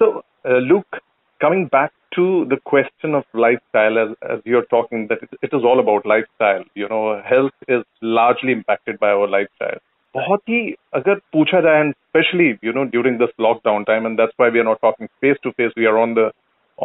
So, 0.00 0.22
uh, 0.44 0.58
Luke, 0.58 1.00
coming 1.40 1.66
back 1.66 1.92
to 2.14 2.46
the 2.46 2.58
question 2.64 3.14
of 3.14 3.24
lifestyle, 3.34 3.98
as, 3.98 4.16
as 4.30 4.40
you're 4.44 4.64
talking, 4.66 5.08
that 5.08 5.18
it, 5.22 5.30
it 5.42 5.50
is 5.52 5.64
all 5.64 5.80
about 5.80 6.06
lifestyle. 6.06 6.64
You 6.74 6.88
know, 6.88 7.20
health 7.22 7.52
is 7.68 7.84
largely 8.00 8.52
impacted 8.52 8.98
by 8.98 9.10
our 9.10 9.28
lifestyle. 9.28 9.82
बहुत 10.14 10.40
ही 10.48 10.58
अगर 10.94 11.14
पूछा 11.32 11.60
जाए 11.60 11.78
and 11.80 11.92
specially 11.92 12.48
you 12.64 12.72
know 12.72 12.82
during 12.90 13.18
this 13.18 13.30
lockdown 13.40 13.84
time 13.84 14.06
and 14.06 14.16
that's 14.16 14.34
why 14.40 14.50
we 14.50 14.58
are 14.58 14.64
not 14.64 14.78
talking 14.82 15.08
face 15.20 15.36
to 15.44 15.50
face 15.50 15.72
we 15.78 15.86
are 15.86 15.94
on 16.02 16.14
the 16.14 16.30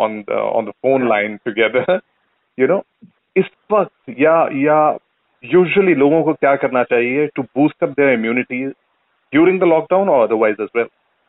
on 0.03 0.19
the 0.29 0.39
on 0.55 0.65
the 0.65 0.71
phone 0.85 1.07
line 1.09 1.35
together 1.45 1.99
you 2.57 2.67
know 2.67 2.81
इस 3.35 3.49
वक्त 3.71 4.15
या 4.19 4.33
या 4.61 4.79
usually 5.43 5.93
लोगों 5.95 6.23
को 6.23 6.33
क्या 6.33 6.55
करना 6.63 6.83
चाहिए 6.83 7.27
to 7.35 7.43
boost 7.55 7.83
up 7.83 7.89
their 7.89 8.13
immunity 8.13 8.65
during 9.32 9.58
the 9.58 9.66
lockdown 9.66 10.08
or 10.08 10.24
otherwise 10.24 10.56
as 10.60 10.68
well? 10.74 10.86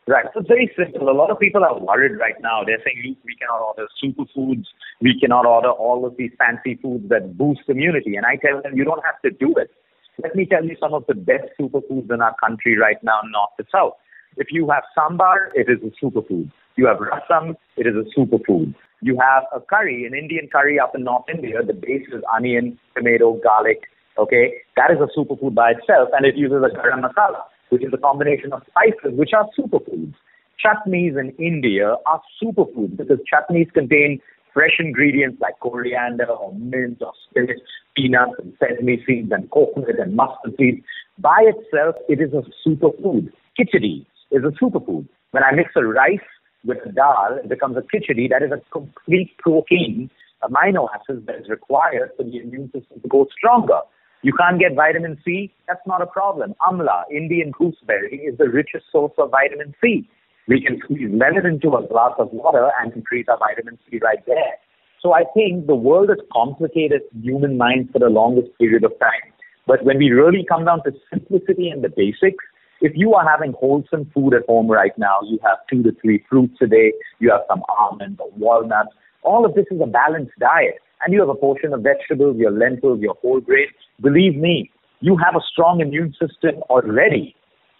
Right. 0.07 0.25
So 0.35 0.41
it's 0.41 0.47
very 0.47 0.71
simple. 0.77 1.09
A 1.09 1.17
lot 1.17 1.31
of 1.31 1.39
people 1.39 1.63
are 1.63 1.79
worried 1.79 2.19
right 2.19 2.39
now. 2.39 2.63
They're 2.63 2.81
saying, 2.85 3.01
look, 3.07 3.17
we 3.25 3.35
cannot 3.35 3.59
order 3.59 3.87
superfoods. 3.97 4.65
We 5.01 5.19
cannot 5.19 5.47
order 5.47 5.71
all 5.71 6.05
of 6.05 6.15
these 6.15 6.29
fancy 6.37 6.77
foods 6.79 7.09
that 7.09 7.35
boost 7.35 7.61
immunity. 7.67 8.15
And 8.15 8.23
I 8.23 8.35
tell 8.35 8.61
them, 8.61 8.77
you 8.77 8.83
don't 8.83 9.03
have 9.03 9.19
to 9.23 9.31
do 9.31 9.55
it. 9.57 9.71
Let 10.21 10.35
me 10.35 10.45
tell 10.45 10.63
you 10.63 10.77
some 10.79 10.93
of 10.93 11.05
the 11.07 11.15
best 11.15 11.49
superfoods 11.59 12.13
in 12.13 12.21
our 12.21 12.35
country 12.35 12.77
right 12.77 13.03
now, 13.03 13.19
north 13.31 13.49
to 13.57 13.65
south. 13.71 13.93
If 14.37 14.47
you 14.51 14.69
have 14.69 14.83
sambar, 14.95 15.49
it 15.55 15.69
is 15.69 15.79
a 15.81 16.05
superfood. 16.05 16.51
You 16.75 16.85
have 16.85 16.97
rasam, 16.97 17.55
it 17.75 17.87
is 17.87 17.95
a 17.95 18.19
superfood. 18.19 18.75
You 19.01 19.19
have 19.19 19.43
a 19.55 19.59
curry, 19.59 20.05
an 20.05 20.13
Indian 20.13 20.47
curry 20.51 20.79
up 20.79 20.93
in 20.93 21.03
North 21.03 21.25
India. 21.33 21.63
The 21.65 21.73
base 21.73 22.07
is 22.13 22.21
onion, 22.33 22.77
tomato, 22.95 23.39
garlic. 23.43 23.81
Okay, 24.17 24.53
that 24.77 24.91
is 24.91 24.97
a 25.01 25.19
superfood 25.19 25.55
by 25.55 25.71
itself, 25.71 26.09
and 26.13 26.25
it 26.25 26.35
uses 26.37 26.63
a 26.63 26.69
garam 26.77 27.01
masala 27.01 27.41
which 27.69 27.83
is 27.83 27.93
a 27.93 27.97
combination 27.97 28.53
of 28.53 28.61
spices, 28.67 29.17
which 29.17 29.31
are 29.33 29.47
superfoods. 29.57 30.13
Chutneys 30.63 31.19
in 31.19 31.33
India 31.37 31.95
are 32.05 32.21
superfoods 32.41 32.97
because 32.97 33.19
chutneys 33.31 33.71
contain 33.73 34.21
fresh 34.53 34.77
ingredients 34.79 35.37
like 35.41 35.59
coriander 35.59 36.25
or 36.25 36.53
mint 36.55 37.01
or 37.01 37.11
spinach, 37.29 37.59
peanuts 37.95 38.33
and 38.39 38.53
sesame 38.59 39.03
seeds 39.05 39.31
and 39.31 39.51
coconut 39.51 39.99
and 39.99 40.15
mustard 40.15 40.55
seeds. 40.57 40.81
By 41.19 41.43
itself, 41.43 41.95
it 42.07 42.21
is 42.21 42.31
a 42.33 42.43
superfood. 42.67 43.31
Khichdi 43.59 44.05
is 44.31 44.43
a 44.43 44.51
superfood. 44.63 45.07
When 45.31 45.43
I 45.43 45.51
mix 45.51 45.71
a 45.75 45.83
rice 45.83 46.19
with 46.63 46.77
a 46.85 46.91
dal, 46.91 47.39
it 47.43 47.49
becomes 47.49 47.77
a 47.77 47.81
khichdi. 47.81 48.29
That 48.29 48.43
is 48.43 48.51
a 48.51 48.61
complete 48.71 49.37
protein, 49.37 50.09
amino 50.43 50.87
acids 50.95 51.25
that 51.27 51.35
is 51.35 51.49
required 51.49 52.11
for 52.15 52.23
the 52.23 52.37
immune 52.37 52.71
system 52.73 53.01
to 53.01 53.07
go 53.07 53.27
stronger. 53.37 53.81
You 54.25 54.33
can't 54.33 54.59
get 54.59 54.73
vitamin 54.73 55.19
C? 55.23 55.53
That's 55.67 55.85
not 55.85 56.01
a 56.01 56.07
problem. 56.07 56.55
Amla, 56.67 57.03
Indian 57.11 57.51
gooseberry, 57.51 58.17
is 58.25 58.35
the 58.39 58.49
richest 58.49 58.85
source 58.91 59.11
of 59.19 59.29
vitamin 59.29 59.75
C. 59.79 60.09
We 60.47 60.65
can 60.65 60.79
squeeze 60.83 61.11
lemon 61.13 61.45
into 61.45 61.77
a 61.77 61.87
glass 61.87 62.13
of 62.17 62.31
water 62.31 62.71
and 62.81 62.91
increase 62.93 63.27
our 63.29 63.37
vitamin 63.37 63.77
C 63.85 63.99
right 64.01 64.25
there. 64.25 64.57
So 64.99 65.13
I 65.13 65.25
think 65.35 65.67
the 65.67 65.75
world 65.75 66.09
has 66.09 66.17
complicated 66.33 67.01
human 67.21 67.55
minds 67.55 67.91
for 67.91 67.99
the 67.99 68.09
longest 68.09 68.49
period 68.57 68.83
of 68.83 68.97
time. 68.99 69.29
But 69.67 69.85
when 69.85 69.99
we 69.99 70.09
really 70.09 70.43
come 70.43 70.65
down 70.65 70.81
to 70.85 70.91
simplicity 71.13 71.69
and 71.69 71.83
the 71.83 71.89
basics, 71.89 72.43
if 72.81 72.93
you 72.95 73.13
are 73.13 73.29
having 73.29 73.53
wholesome 73.53 74.09
food 74.11 74.33
at 74.33 74.47
home 74.47 74.71
right 74.71 74.97
now, 74.97 75.19
you 75.21 75.37
have 75.43 75.59
two 75.69 75.83
to 75.83 75.91
three 76.01 76.25
fruits 76.27 76.57
a 76.63 76.65
day, 76.65 76.93
you 77.19 77.29
have 77.29 77.41
some 77.47 77.61
almonds 77.77 78.19
or 78.19 78.31
walnuts, 78.31 78.89
all 79.21 79.45
of 79.45 79.53
this 79.53 79.65
is 79.69 79.79
a 79.81 79.87
balanced 79.87 80.33
diet 80.39 80.81
and 81.05 81.13
you 81.13 81.19
have 81.19 81.29
a 81.29 81.35
portion 81.35 81.71
of 81.73 81.81
vegetables, 81.81 82.35
your 82.37 82.51
lentils, 82.51 82.99
your 82.99 83.15
whole 83.21 83.39
grain, 83.39 83.67
believe 84.01 84.35
me, 84.35 84.71
you 85.01 85.15
have 85.17 85.35
a 85.35 85.45
strong 85.51 85.79
immune 85.79 86.13
system 86.19 86.61
already. 86.69 87.35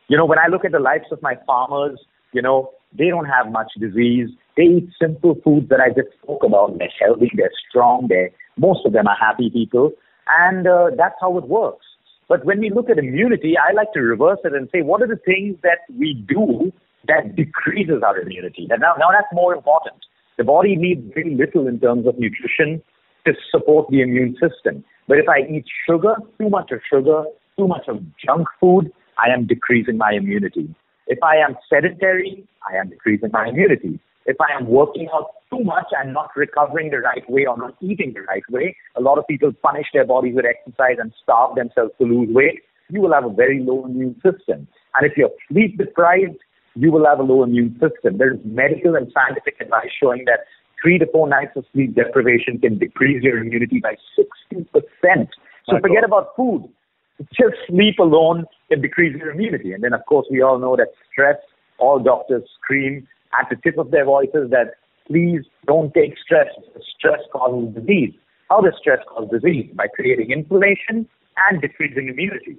You 0.08 0.18
know, 0.18 0.26
when 0.26 0.38
I 0.38 0.48
look 0.48 0.64
at 0.64 0.72
the 0.72 0.80
lives 0.80 1.06
of 1.12 1.22
my 1.24 1.36
farmers, 1.48 2.00
you 2.34 2.42
know, 2.42 2.70
they 2.98 3.10
don't 3.10 3.26
have 3.26 3.52
much 3.52 3.72
disease. 3.80 4.30
They 4.56 4.64
eat 4.64 4.90
simple 5.02 5.36
foods 5.44 5.70
that 5.70 5.80
I 5.80 5.90
just 5.90 6.16
spoke 6.22 6.44
about. 6.44 6.78
They're 6.78 6.88
healthy, 7.00 7.32
they're 7.36 7.52
strong, 7.70 8.08
they 8.10 8.32
most 8.58 8.86
of 8.86 8.94
them 8.94 9.08
are 9.08 9.18
happy 9.20 9.50
people, 9.50 9.92
and 10.46 10.66
uh, 10.68 10.92
that's 10.96 11.16
how 11.20 11.38
it 11.38 11.48
works. 11.48 11.86
But 12.30 12.46
when 12.46 12.60
we 12.60 12.70
look 12.70 12.90
at 12.90 12.98
immunity, 12.98 13.56
I 13.58 13.74
like 13.74 13.92
to 13.94 14.00
reverse 14.00 14.40
it 14.44 14.54
and 14.54 14.70
say, 14.72 14.82
what 14.82 15.02
are 15.02 15.08
the 15.08 15.20
things 15.26 15.58
that 15.64 15.80
we 16.00 16.14
do 16.14 16.72
that 17.08 17.36
decreases 17.36 18.02
our 18.06 18.18
immunity? 18.20 18.68
Now, 18.70 18.94
now 18.98 19.12
that's 19.12 19.28
more 19.34 19.54
important. 19.54 19.98
The 20.38 20.44
body 20.44 20.76
needs 20.76 21.02
very 21.14 21.36
little 21.36 21.68
in 21.68 21.80
terms 21.80 22.08
of 22.08 22.18
nutrition 22.18 22.82
to 23.26 23.34
support 23.52 23.90
the 23.90 24.02
immune 24.02 24.36
system. 24.42 24.84
But 25.08 25.18
if 25.18 25.30
I 25.30 25.40
eat 25.50 25.66
sugar, 25.88 26.16
too 26.40 26.50
much 26.50 26.72
of 26.72 26.80
sugar, 26.92 27.24
too 27.58 27.68
much 27.68 27.88
of 27.88 28.00
junk 28.24 28.48
food, 28.60 28.92
I 29.18 29.34
am 29.34 29.46
decreasing 29.46 29.98
my 29.98 30.14
immunity. 30.14 30.74
If 31.08 31.20
I 31.24 31.38
am 31.38 31.56
sedentary, 31.70 32.48
I 32.70 32.78
am 32.78 32.90
decreasing 32.90 33.30
my 33.32 33.48
immunity. 33.48 34.00
If 34.26 34.38
I 34.42 34.58
am 34.58 34.68
working 34.68 35.08
out 35.14 35.30
too 35.52 35.64
much 35.64 35.86
and 35.92 36.14
not 36.14 36.32
recovering 36.36 36.90
the 36.90 36.98
right 36.98 37.24
way 37.30 37.46
or 37.46 37.56
not 37.58 37.76
eating 37.80 38.14
the 38.14 38.22
right 38.22 38.44
way, 38.50 38.76
a 38.96 39.02
lot 39.02 39.20
of 39.20 39.28
people 39.28 39.52
punish 39.62 39.86
their 39.94 40.06
bodies 40.06 40.36
with 40.36 40.46
exercise 40.46 40.98
and 41.00 41.14
starve 41.22 41.56
themselves 41.56 41.92
to 42.00 42.06
lose 42.06 42.30
weight. 42.32 42.62
You 42.90 43.02
will 43.02 43.14
have 43.14 43.26
a 43.26 43.30
very 43.30 43.62
low 43.62 43.86
immune 43.86 44.16
system. 44.16 44.68
And 44.96 45.06
if 45.06 45.16
you're 45.16 45.30
sleep 45.52 45.78
deprived, 45.78 46.38
you 46.76 46.92
will 46.92 47.06
have 47.06 47.20
a 47.20 47.24
low 47.24 47.44
immune 47.44 47.80
system. 47.80 48.18
There's 48.18 48.40
medical 48.44 48.96
and 48.96 49.12
scientific 49.14 49.62
advice 49.62 49.92
showing 50.02 50.26
that 50.26 50.42
three 50.86 51.00
to 51.00 51.08
four 51.12 51.28
nights 51.28 51.54
of 51.56 51.66
sleep 51.74 51.96
deprivation 51.96 52.60
can 52.60 52.78
decrease 52.78 53.24
your 53.24 53.40
immunity 53.40 53.80
by 53.82 53.96
60%. 54.54 55.28
So 55.68 55.80
forget 55.82 56.04
about 56.04 56.36
food. 56.36 56.70
Just 57.34 57.56
sleep 57.68 57.98
alone 57.98 58.46
can 58.70 58.82
decrease 58.82 59.16
your 59.18 59.32
immunity. 59.32 59.74
And 59.74 59.84
then, 59.84 59.94
of 59.94 60.06
course, 60.06 60.28
we 60.30 60.44
all 60.44 60.60
know 60.60 60.76
that 60.76 60.90
stress, 61.12 61.38
all 61.80 61.98
doctors 62.00 62.44
scream 62.62 63.08
at 63.40 63.50
the 63.50 63.56
tip 63.64 63.80
of 63.80 63.90
their 63.90 64.06
voices 64.06 64.52
that 64.52 64.76
please 65.08 65.42
don't 65.66 65.92
take 65.96 66.20
stress. 66.24 66.50
Stress 67.00 67.22
causes 67.34 67.74
disease. 67.74 68.14
How 68.52 68.62
does 68.62 68.74
stress 68.80 69.00
cause 69.10 69.28
disease? 69.32 69.72
By 69.74 69.88
creating 69.88 70.30
inflammation 70.30 71.08
and 71.50 71.62
decreasing 71.62 72.10
immunity. 72.10 72.58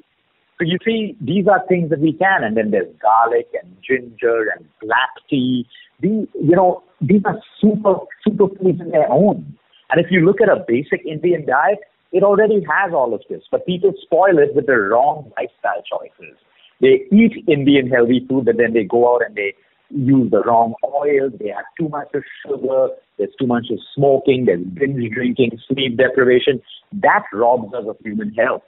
So 0.59 0.65
you 0.65 0.79
see, 0.85 1.17
these 1.21 1.47
are 1.47 1.63
things 1.69 1.91
that 1.91 2.01
we 2.01 2.13
can. 2.13 2.43
And 2.43 2.57
then 2.57 2.73
there's 2.73 2.93
garlic 3.01 3.47
and 3.63 3.77
ginger 3.87 4.49
and 4.57 4.67
black 4.81 5.11
tea. 5.31 5.67
These, 6.01 6.27
you 6.35 6.57
know, 6.57 6.83
these 7.01 7.23
are 7.25 7.41
super, 7.61 7.97
super 8.27 8.49
foods 8.57 8.81
in 8.81 8.91
their 8.91 9.11
own. 9.11 9.57
And 9.91 10.05
if 10.05 10.11
you 10.11 10.25
look 10.25 10.41
at 10.41 10.49
a 10.49 10.65
basic 10.67 11.05
Indian 11.07 11.47
diet, 11.47 11.79
it 12.13 12.23
already 12.23 12.65
has 12.69 12.93
all 12.93 13.15
of 13.15 13.23
this, 13.29 13.43
but 13.51 13.67
people 13.67 13.93
spoil 14.03 14.39
it 14.39 14.55
with 14.55 14.67
the 14.67 14.77
wrong 14.77 15.31
lifestyle 15.37 15.83
choices. 15.83 16.37
They 16.81 17.05
eat 17.13 17.45
Indian 17.49 17.89
healthy 17.89 18.25
food, 18.29 18.45
but 18.45 18.57
then 18.57 18.75
they 18.75 18.85
go 18.85 19.15
out 19.15 19.23
and 19.27 19.35
they 19.35 19.55
use 19.91 20.31
the 20.31 20.43
wrong 20.43 20.75
oil, 20.85 21.31
they 21.39 21.49
have 21.49 21.65
too 21.79 21.89
much 21.89 22.09
of 22.15 22.23
sugar, 22.45 22.89
there's 23.19 23.35
too 23.39 23.47
much 23.47 23.67
of 23.71 23.79
smoking, 23.95 24.45
there's 24.45 24.65
binge 24.65 25.13
drinking, 25.13 25.59
sleep 25.69 25.97
deprivation. 25.97 26.61
That 26.93 27.23
robs 27.33 27.73
us 27.75 27.85
of 27.89 27.97
human 28.05 28.33
health. 28.35 28.63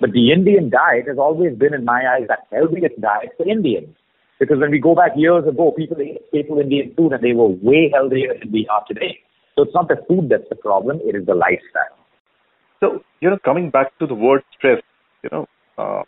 But 0.00 0.12
the 0.12 0.32
Indian 0.32 0.70
diet 0.70 1.06
has 1.08 1.18
always 1.18 1.56
been, 1.56 1.72
in 1.72 1.84
my 1.84 2.02
eyes, 2.06 2.26
the 2.28 2.36
healthiest 2.54 3.00
diet 3.00 3.30
for 3.36 3.48
Indians. 3.48 3.94
Because 4.43 4.59
when 4.59 4.71
we 4.71 4.79
go 4.79 4.95
back 4.95 5.11
years 5.15 5.45
ago, 5.47 5.71
people 5.71 5.97
ate 6.01 6.21
staple 6.29 6.59
Indian 6.59 6.93
food 6.95 7.13
and 7.13 7.23
they 7.23 7.33
were 7.33 7.47
way 7.47 7.91
healthier 7.93 8.37
than 8.39 8.51
we 8.51 8.67
are 8.67 8.83
today. 8.87 9.19
So 9.55 9.63
it's 9.63 9.73
not 9.73 9.89
the 9.89 9.97
food 10.07 10.29
that's 10.29 10.47
the 10.49 10.55
problem, 10.55 10.99
it 11.03 11.15
is 11.15 11.25
the 11.25 11.35
lifestyle. 11.35 11.97
So, 12.79 13.03
you 13.19 13.29
know, 13.29 13.37
coming 13.43 13.69
back 13.69 13.97
to 13.99 14.07
the 14.07 14.15
word 14.15 14.43
stress, 14.57 14.81
you 15.23 15.29
know, 15.31 15.45
uh, 15.77 16.03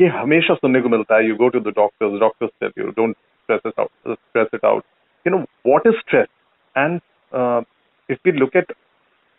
ये 0.00 0.06
हमेशा 0.14 0.54
सुनने 0.54 0.80
को 0.80 0.88
मिलता 0.88 1.16
है 1.16 1.26
you 1.28 1.34
go 1.36 1.48
to 1.48 1.60
the 1.60 1.72
doctors 1.76 2.18
doctors 2.20 2.50
tell 2.60 2.72
you 2.78 2.90
don't 2.96 3.16
stress 3.48 3.62
it 3.64 3.78
out 3.78 3.90
stress 4.30 4.48
it 4.52 4.64
out 4.70 4.84
you 5.24 5.30
know 5.30 5.44
what 5.62 5.86
is 5.86 5.94
stress 6.06 6.28
and 6.76 7.00
uh, 7.32 7.60
if 8.08 8.18
we 8.24 8.32
look 8.32 8.54
at 8.54 8.74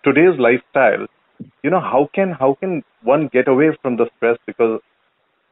today's 0.03 0.39
lifestyle 0.39 1.05
you 1.63 1.69
know 1.69 1.79
how 1.79 2.09
can 2.15 2.31
how 2.31 2.55
can 2.61 2.83
one 3.03 3.27
get 3.31 3.47
away 3.47 3.69
from 3.81 3.97
the 3.97 4.07
stress 4.15 4.37
because 4.45 4.79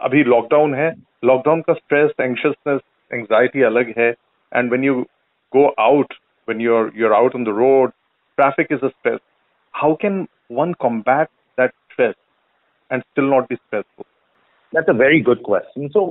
अभी 0.08 0.24
lockdown 0.24 0.74
है 0.76 0.90
lockdown 1.26 1.62
का 1.68 1.74
stress 1.74 2.12
anxiousness 2.22 2.82
anxiety 3.14 3.62
अलग 3.72 3.94
है 3.98 4.10
and 4.56 4.70
when 4.70 4.84
you 4.84 5.04
go 5.56 5.62
out 5.82 6.16
when 6.50 6.62
you're 6.64 6.88
you're 7.02 7.12
out 7.18 7.36
on 7.38 7.44
the 7.48 7.52
road 7.58 7.92
traffic 8.40 8.72
is 8.76 8.82
a 8.88 8.90
stress 8.94 9.22
how 9.82 9.92
can 10.02 10.18
one 10.58 10.74
combat 10.86 11.30
that 11.62 11.74
stress 11.94 12.18
and 12.96 13.06
still 13.12 13.30
not 13.34 13.48
be 13.52 13.58
stressful 13.60 14.08
that's 14.74 14.92
a 14.94 14.96
very 15.02 15.22
good 15.30 15.46
question 15.46 15.88
so 15.94 16.04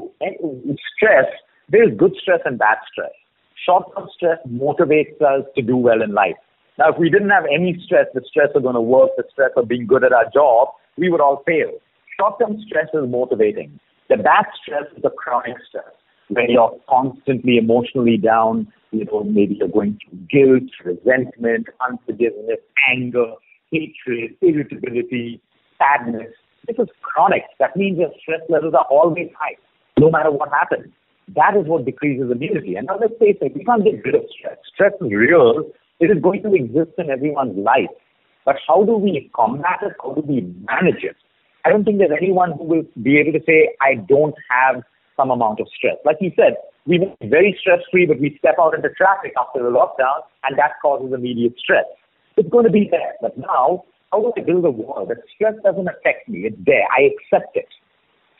stress 0.86 1.36
there 1.68 1.88
is 1.88 1.96
good 1.96 2.14
stress 2.20 2.40
and 2.44 2.58
bad 2.58 2.78
stress. 2.90 3.10
Short 3.64 3.84
term 3.96 4.08
stress 4.14 4.38
motivates 4.48 5.20
us 5.20 5.44
to 5.56 5.62
do 5.62 5.76
well 5.76 6.02
in 6.02 6.12
life. 6.12 6.36
Now, 6.78 6.92
if 6.92 6.98
we 6.98 7.10
didn't 7.10 7.30
have 7.30 7.44
any 7.52 7.80
stress, 7.84 8.06
the 8.14 8.22
stress 8.28 8.50
of 8.54 8.62
going 8.62 8.74
to 8.74 8.80
work, 8.80 9.10
the 9.16 9.24
stress 9.32 9.50
of 9.56 9.66
being 9.66 9.86
good 9.86 10.04
at 10.04 10.12
our 10.12 10.30
job, 10.32 10.68
we 10.96 11.10
would 11.10 11.20
all 11.20 11.42
fail. 11.46 11.70
Short 12.21 12.37
term 12.39 12.61
stress 12.67 12.85
is 12.93 13.09
motivating. 13.09 13.79
The 14.07 14.17
bad 14.17 14.45
stress 14.61 14.83
is 14.95 15.01
the 15.01 15.09
chronic 15.09 15.57
stress, 15.67 15.89
when 16.29 16.51
you're 16.51 16.77
constantly 16.87 17.57
emotionally 17.57 18.17
down. 18.17 18.71
You 18.91 19.05
know, 19.05 19.23
maybe 19.23 19.55
you're 19.55 19.67
going 19.69 19.97
through 19.97 20.19
guilt, 20.29 20.69
resentment, 20.85 21.65
unforgiveness, 21.81 22.59
anger, 22.91 23.25
hatred, 23.71 24.35
irritability, 24.39 25.41
sadness. 25.79 26.29
This 26.67 26.75
is 26.77 26.89
chronic. 27.01 27.41
That 27.57 27.75
means 27.75 27.97
your 27.97 28.11
stress 28.21 28.41
levels 28.49 28.75
are 28.75 28.85
always 28.91 29.29
high, 29.39 29.55
no 29.97 30.11
matter 30.11 30.29
what 30.29 30.49
happens. 30.49 30.93
That 31.35 31.57
is 31.57 31.65
what 31.65 31.85
decreases 31.85 32.29
immunity. 32.29 32.75
And 32.75 32.85
now 32.85 32.99
let's 33.01 33.17
face 33.17 33.37
it, 33.41 33.55
we 33.55 33.63
can't 33.63 33.83
get 33.83 34.05
rid 34.05 34.13
of 34.13 34.25
stress. 34.37 34.57
Stress 34.71 34.93
is 35.01 35.11
real. 35.11 35.71
It 35.99 36.11
is 36.15 36.21
going 36.21 36.43
to 36.43 36.53
exist 36.53 36.91
in 36.99 37.09
everyone's 37.09 37.57
life. 37.57 37.89
But 38.45 38.57
how 38.67 38.83
do 38.83 38.93
we 38.93 39.31
combat 39.35 39.79
it? 39.81 39.93
How 40.03 40.13
do 40.13 40.21
we 40.21 40.41
manage 40.69 41.03
it? 41.03 41.15
I 41.65 41.69
don't 41.69 41.83
think 41.83 41.99
there's 41.99 42.15
anyone 42.15 42.53
who 42.57 42.63
will 42.63 42.83
be 43.01 43.19
able 43.19 43.33
to 43.33 43.45
say, 43.45 43.75
I 43.81 43.95
don't 43.95 44.35
have 44.49 44.83
some 45.17 45.31
amount 45.31 45.59
of 45.59 45.67
stress. 45.75 45.97
Like 46.05 46.17
you 46.19 46.31
said, 46.35 46.55
we 46.85 46.99
were 46.99 47.13
very 47.29 47.55
stress 47.59 47.79
free, 47.91 48.05
but 48.05 48.19
we 48.19 48.35
step 48.39 48.55
out 48.59 48.73
into 48.73 48.89
traffic 48.89 49.33
after 49.39 49.61
the 49.61 49.69
lockdown, 49.69 50.25
and 50.43 50.57
that 50.57 50.81
causes 50.81 51.13
immediate 51.13 51.53
stress. 51.59 51.85
It's 52.37 52.49
going 52.49 52.65
to 52.65 52.71
be 52.71 52.87
there. 52.89 53.13
But 53.21 53.37
now, 53.37 53.83
how 54.11 54.21
do 54.21 54.33
I 54.35 54.41
build 54.41 54.65
a 54.65 54.71
wall 54.71 55.05
that 55.07 55.17
stress 55.35 55.53
doesn't 55.63 55.87
affect 55.87 56.27
me? 56.27 56.45
It's 56.45 56.57
there. 56.65 56.85
I 56.97 57.11
accept 57.13 57.55
it. 57.55 57.67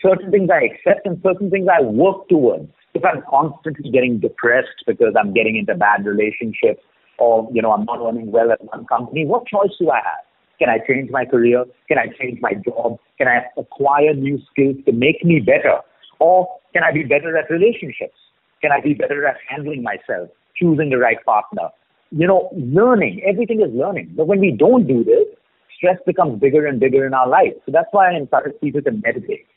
Certain 0.01 0.31
things 0.31 0.49
I 0.51 0.65
accept 0.65 1.05
and 1.05 1.21
certain 1.23 1.51
things 1.51 1.67
I 1.71 1.83
work 1.83 2.27
towards 2.29 2.69
if 2.93 3.03
I'm 3.05 3.21
constantly 3.29 3.91
getting 3.91 4.19
depressed 4.19 4.83
because 4.87 5.13
I'm 5.17 5.33
getting 5.33 5.55
into 5.55 5.75
bad 5.75 6.05
relationships 6.05 6.83
or, 7.19 7.47
you 7.53 7.61
know, 7.61 7.71
I'm 7.71 7.85
not 7.85 8.05
earning 8.05 8.31
well 8.31 8.51
at 8.51 8.63
one 8.65 8.85
company, 8.85 9.25
what 9.25 9.45
choice 9.45 9.71
do 9.79 9.89
I 9.91 9.97
have? 9.97 10.25
Can 10.61 10.69
I 10.69 10.77
change 10.87 11.09
my 11.09 11.25
career? 11.25 11.65
Can 11.87 11.97
I 11.97 12.05
change 12.21 12.39
my 12.39 12.53
job? 12.53 12.99
Can 13.17 13.27
I 13.27 13.41
acquire 13.57 14.13
new 14.13 14.39
skills 14.51 14.75
to 14.85 14.91
make 14.91 15.25
me 15.25 15.39
better? 15.39 15.79
Or 16.19 16.47
can 16.71 16.83
I 16.83 16.91
be 16.91 17.01
better 17.01 17.35
at 17.35 17.49
relationships? 17.49 18.13
Can 18.61 18.71
I 18.71 18.79
be 18.79 18.93
better 18.93 19.25
at 19.25 19.37
handling 19.49 19.81
myself, 19.81 20.29
choosing 20.55 20.91
the 20.91 20.99
right 20.99 21.17
partner? 21.25 21.69
You 22.11 22.27
know, 22.27 22.49
learning. 22.53 23.23
Everything 23.25 23.61
is 23.61 23.73
learning. 23.73 24.13
But 24.15 24.27
when 24.27 24.39
we 24.39 24.51
don't 24.51 24.87
do 24.87 25.03
this, 25.03 25.25
stress 25.75 25.97
becomes 26.05 26.39
bigger 26.39 26.67
and 26.67 26.79
bigger 26.79 27.07
in 27.07 27.15
our 27.15 27.27
life. 27.27 27.53
So 27.65 27.71
that's 27.71 27.89
why 27.91 28.11
I 28.11 28.17
encourage 28.17 28.53
people 28.61 28.83
to 28.83 28.91
meditate. 28.91 29.47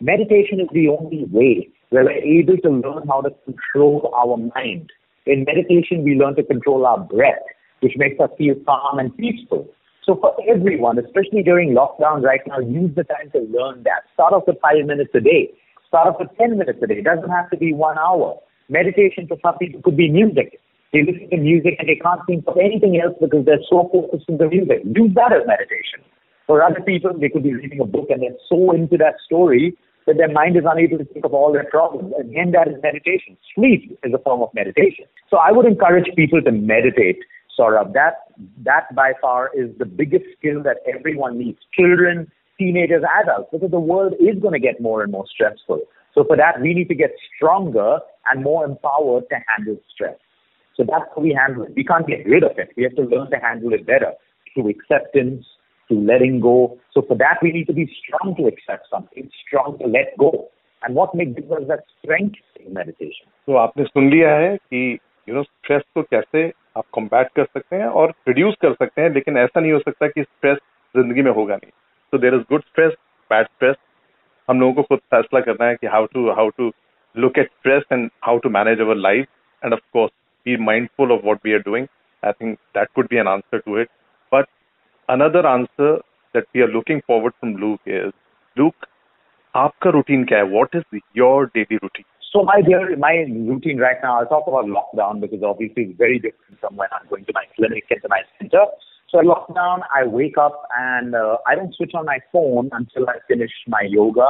Meditation 0.00 0.58
is 0.58 0.68
the 0.72 0.88
only 0.88 1.26
way 1.30 1.68
where 1.90 2.04
we're 2.04 2.12
able 2.12 2.56
to 2.56 2.70
learn 2.70 3.06
how 3.06 3.20
to 3.20 3.30
control 3.44 4.10
our 4.16 4.38
mind. 4.38 4.90
In 5.26 5.44
meditation, 5.44 6.02
we 6.02 6.14
learn 6.14 6.34
to 6.36 6.42
control 6.42 6.86
our 6.86 6.98
breath, 6.98 7.44
which 7.80 7.92
makes 7.98 8.18
us 8.20 8.30
feel 8.38 8.54
calm 8.64 8.98
and 8.98 9.14
peaceful. 9.18 9.68
So 10.06 10.14
for 10.14 10.32
everyone, 10.48 11.00
especially 11.00 11.42
during 11.42 11.74
lockdown 11.74 12.22
right 12.22 12.40
now, 12.46 12.60
use 12.60 12.94
the 12.94 13.02
time 13.02 13.28
to 13.32 13.40
learn 13.50 13.82
that. 13.82 14.06
Start 14.14 14.32
off 14.32 14.44
with 14.46 14.56
five 14.62 14.86
minutes 14.86 15.10
a 15.14 15.20
day. 15.20 15.50
Start 15.88 16.06
off 16.06 16.20
with 16.20 16.30
10 16.38 16.56
minutes 16.56 16.78
a 16.80 16.86
day. 16.86 17.02
It 17.02 17.04
doesn't 17.04 17.28
have 17.28 17.50
to 17.50 17.56
be 17.56 17.74
one 17.74 17.98
hour. 17.98 18.38
Meditation 18.68 19.26
for 19.26 19.36
some 19.42 19.58
people 19.58 19.82
could 19.82 19.96
be 19.96 20.08
music. 20.08 20.60
They 20.92 21.02
listen 21.02 21.28
to 21.30 21.36
music 21.38 21.74
and 21.80 21.88
they 21.88 21.96
can't 21.96 22.20
think 22.26 22.44
of 22.46 22.56
anything 22.56 23.00
else 23.02 23.18
because 23.20 23.44
they're 23.44 23.66
so 23.68 23.90
focused 23.92 24.30
on 24.30 24.38
the 24.38 24.46
music. 24.46 24.86
Use 24.86 25.10
that 25.18 25.34
as 25.34 25.42
meditation. 25.44 26.06
For 26.46 26.62
other 26.62 26.80
people, 26.86 27.10
they 27.18 27.28
could 27.28 27.42
be 27.42 27.54
reading 27.54 27.80
a 27.80 27.84
book 27.84 28.06
and 28.08 28.22
they're 28.22 28.38
so 28.48 28.70
into 28.70 28.96
that 28.98 29.18
story 29.26 29.76
that 30.06 30.18
their 30.18 30.30
mind 30.30 30.56
is 30.56 30.62
unable 30.70 30.98
to 30.98 31.04
think 31.04 31.24
of 31.24 31.34
all 31.34 31.52
their 31.52 31.66
problems. 31.66 32.14
Again, 32.18 32.52
that 32.52 32.68
is 32.68 32.74
meditation. 32.80 33.36
Sleep 33.54 33.98
is 34.04 34.14
a 34.14 34.22
form 34.22 34.40
of 34.42 34.54
meditation. 34.54 35.06
So 35.28 35.38
I 35.38 35.50
would 35.50 35.66
encourage 35.66 36.06
people 36.14 36.40
to 36.40 36.52
meditate. 36.52 37.18
Saurabh, 37.57 37.93
that 37.93 38.15
that 38.63 38.93
by 38.95 39.13
far 39.21 39.51
is 39.53 39.69
the 39.77 39.85
biggest 39.85 40.25
skill 40.37 40.63
that 40.63 40.77
everyone 40.91 41.37
needs. 41.37 41.59
Children, 41.77 42.31
teenagers, 42.57 43.03
adults, 43.21 43.49
because 43.51 43.71
the 43.71 43.79
world 43.79 44.13
is 44.19 44.39
going 44.41 44.53
to 44.53 44.59
get 44.59 44.81
more 44.81 45.03
and 45.03 45.11
more 45.11 45.25
stressful. 45.27 45.81
So 46.13 46.23
for 46.23 46.37
that, 46.37 46.61
we 46.61 46.73
need 46.73 46.89
to 46.89 46.95
get 46.95 47.11
stronger 47.35 47.99
and 48.31 48.43
more 48.43 48.65
empowered 48.65 49.23
to 49.29 49.37
handle 49.47 49.77
stress. 49.93 50.17
So 50.75 50.83
that's 50.89 51.05
how 51.15 51.21
we 51.21 51.33
handle 51.33 51.63
it. 51.63 51.73
We 51.75 51.83
can't 51.83 52.07
get 52.07 52.25
rid 52.25 52.43
of 52.43 52.57
it. 52.57 52.69
We 52.75 52.83
have 52.83 52.95
to 52.95 53.03
learn 53.03 53.29
to 53.31 53.37
handle 53.37 53.73
it 53.73 53.85
better 53.85 54.13
through 54.53 54.69
acceptance, 54.69 55.45
to 55.89 55.95
letting 55.95 56.39
go. 56.39 56.77
So 56.93 57.01
for 57.01 57.17
that, 57.17 57.37
we 57.41 57.51
need 57.51 57.67
to 57.67 57.73
be 57.73 57.91
strong 58.01 58.35
to 58.37 58.47
accept 58.47 58.87
something, 58.89 59.29
strong 59.45 59.77
to 59.79 59.87
let 59.87 60.17
go. 60.17 60.49
And 60.83 60.95
what 60.95 61.13
makes 61.13 61.35
gives 61.35 61.51
us 61.51 61.63
that 61.67 61.83
strength 62.01 62.39
in 62.59 62.73
meditation. 62.73 63.27
तो 63.45 63.55
आपने 63.57 63.83
सुन 63.85 64.09
लिया 64.09 64.33
है 64.35 64.55
कि 64.57 64.99
you 65.29 65.35
know 65.35 65.43
stress 65.43 65.83
को 65.95 66.01
कैसे 66.13 66.47
आप 66.76 66.84
combat 66.92 67.28
कर 67.36 67.44
सकते 67.44 67.76
हैं 67.76 67.86
और 67.86 68.12
रिड्यूस 68.28 68.54
कर 68.62 68.72
सकते 68.72 69.02
हैं, 69.02 69.10
लेकिन 69.10 69.36
ऐसा 69.38 69.60
नहीं 69.60 69.72
हो 69.72 69.78
सकता 69.78 70.06
कि 70.08 70.22
स्ट्रेस 70.22 70.58
ज़िंदगी 70.94 71.22
में 71.22 71.30
होगा 71.32 71.54
नहीं। 71.54 71.70
So 72.12 72.18
there 72.18 72.34
is 72.34 72.42
good 72.50 72.62
stress 72.62 72.92
bad 73.30 73.46
stress 73.46 73.76
हम 74.48 74.60
लोगों 74.60 74.72
को 74.74 74.82
खुद 74.82 74.98
फैसला 75.10 75.40
करना 75.40 75.66
है 75.66 75.74
कि 75.76 75.86
how 75.86 76.06
to 76.12 76.30
how 76.32 76.48
to 76.56 76.70
look 77.16 77.38
at 77.38 77.50
stress 77.50 77.82
and 77.92 78.10
how 78.24 78.38
to 78.38 78.50
manage 78.50 78.80
our 78.80 78.96
life 78.96 79.26
and 79.62 79.72
of 79.72 79.80
course 79.92 80.12
be 80.46 80.56
mindful 80.64 81.12
of 81.12 81.24
what 81.24 81.38
we 81.44 81.52
are 81.54 81.62
doing 81.66 81.86
I 82.22 82.32
think 82.32 82.58
that 82.76 82.88
could 82.94 83.06
be 83.10 83.16
an 83.16 83.28
answer 83.28 83.58
to 83.58 83.78
it 83.80 83.88
but 84.32 84.46
another 85.08 85.46
answer 85.46 85.96
that 86.34 86.44
we 86.56 86.62
are 86.62 86.68
looking 86.70 87.00
forward 87.08 87.32
from 87.32 87.56
Luke 87.58 87.88
is 87.88 88.10
Luke 88.56 88.86
आपका 89.54 89.90
routine 89.90 90.24
क्या 90.24 90.38
है? 90.38 90.44
What 90.44 90.74
is 90.76 90.98
your 91.16 91.46
daily 91.46 91.76
routine 91.76 92.04
so 92.32 92.42
my 92.42 92.60
dear 92.60 92.96
my 92.96 93.24
routine 93.28 93.78
right 93.78 93.96
now 94.02 94.18
i'll 94.20 94.26
talk 94.26 94.46
about 94.46 94.66
lockdown 94.66 95.20
because 95.20 95.42
obviously 95.42 95.84
it's 95.84 95.98
very 95.98 96.18
different 96.18 96.60
from 96.60 96.76
when 96.76 96.88
i'm 96.92 97.08
going 97.08 97.24
to 97.24 97.32
my 97.34 97.44
clinic 97.56 97.84
and 97.90 98.02
to 98.02 98.08
my 98.08 98.22
center 98.38 98.64
so 99.08 99.18
lockdown 99.18 99.80
i 99.94 100.04
wake 100.04 100.38
up 100.38 100.68
and 100.78 101.14
uh, 101.14 101.36
i 101.46 101.54
don't 101.54 101.74
switch 101.74 101.92
on 101.94 102.04
my 102.04 102.18
phone 102.32 102.68
until 102.72 103.08
i 103.08 103.14
finish 103.28 103.50
my 103.66 103.82
yoga 103.88 104.26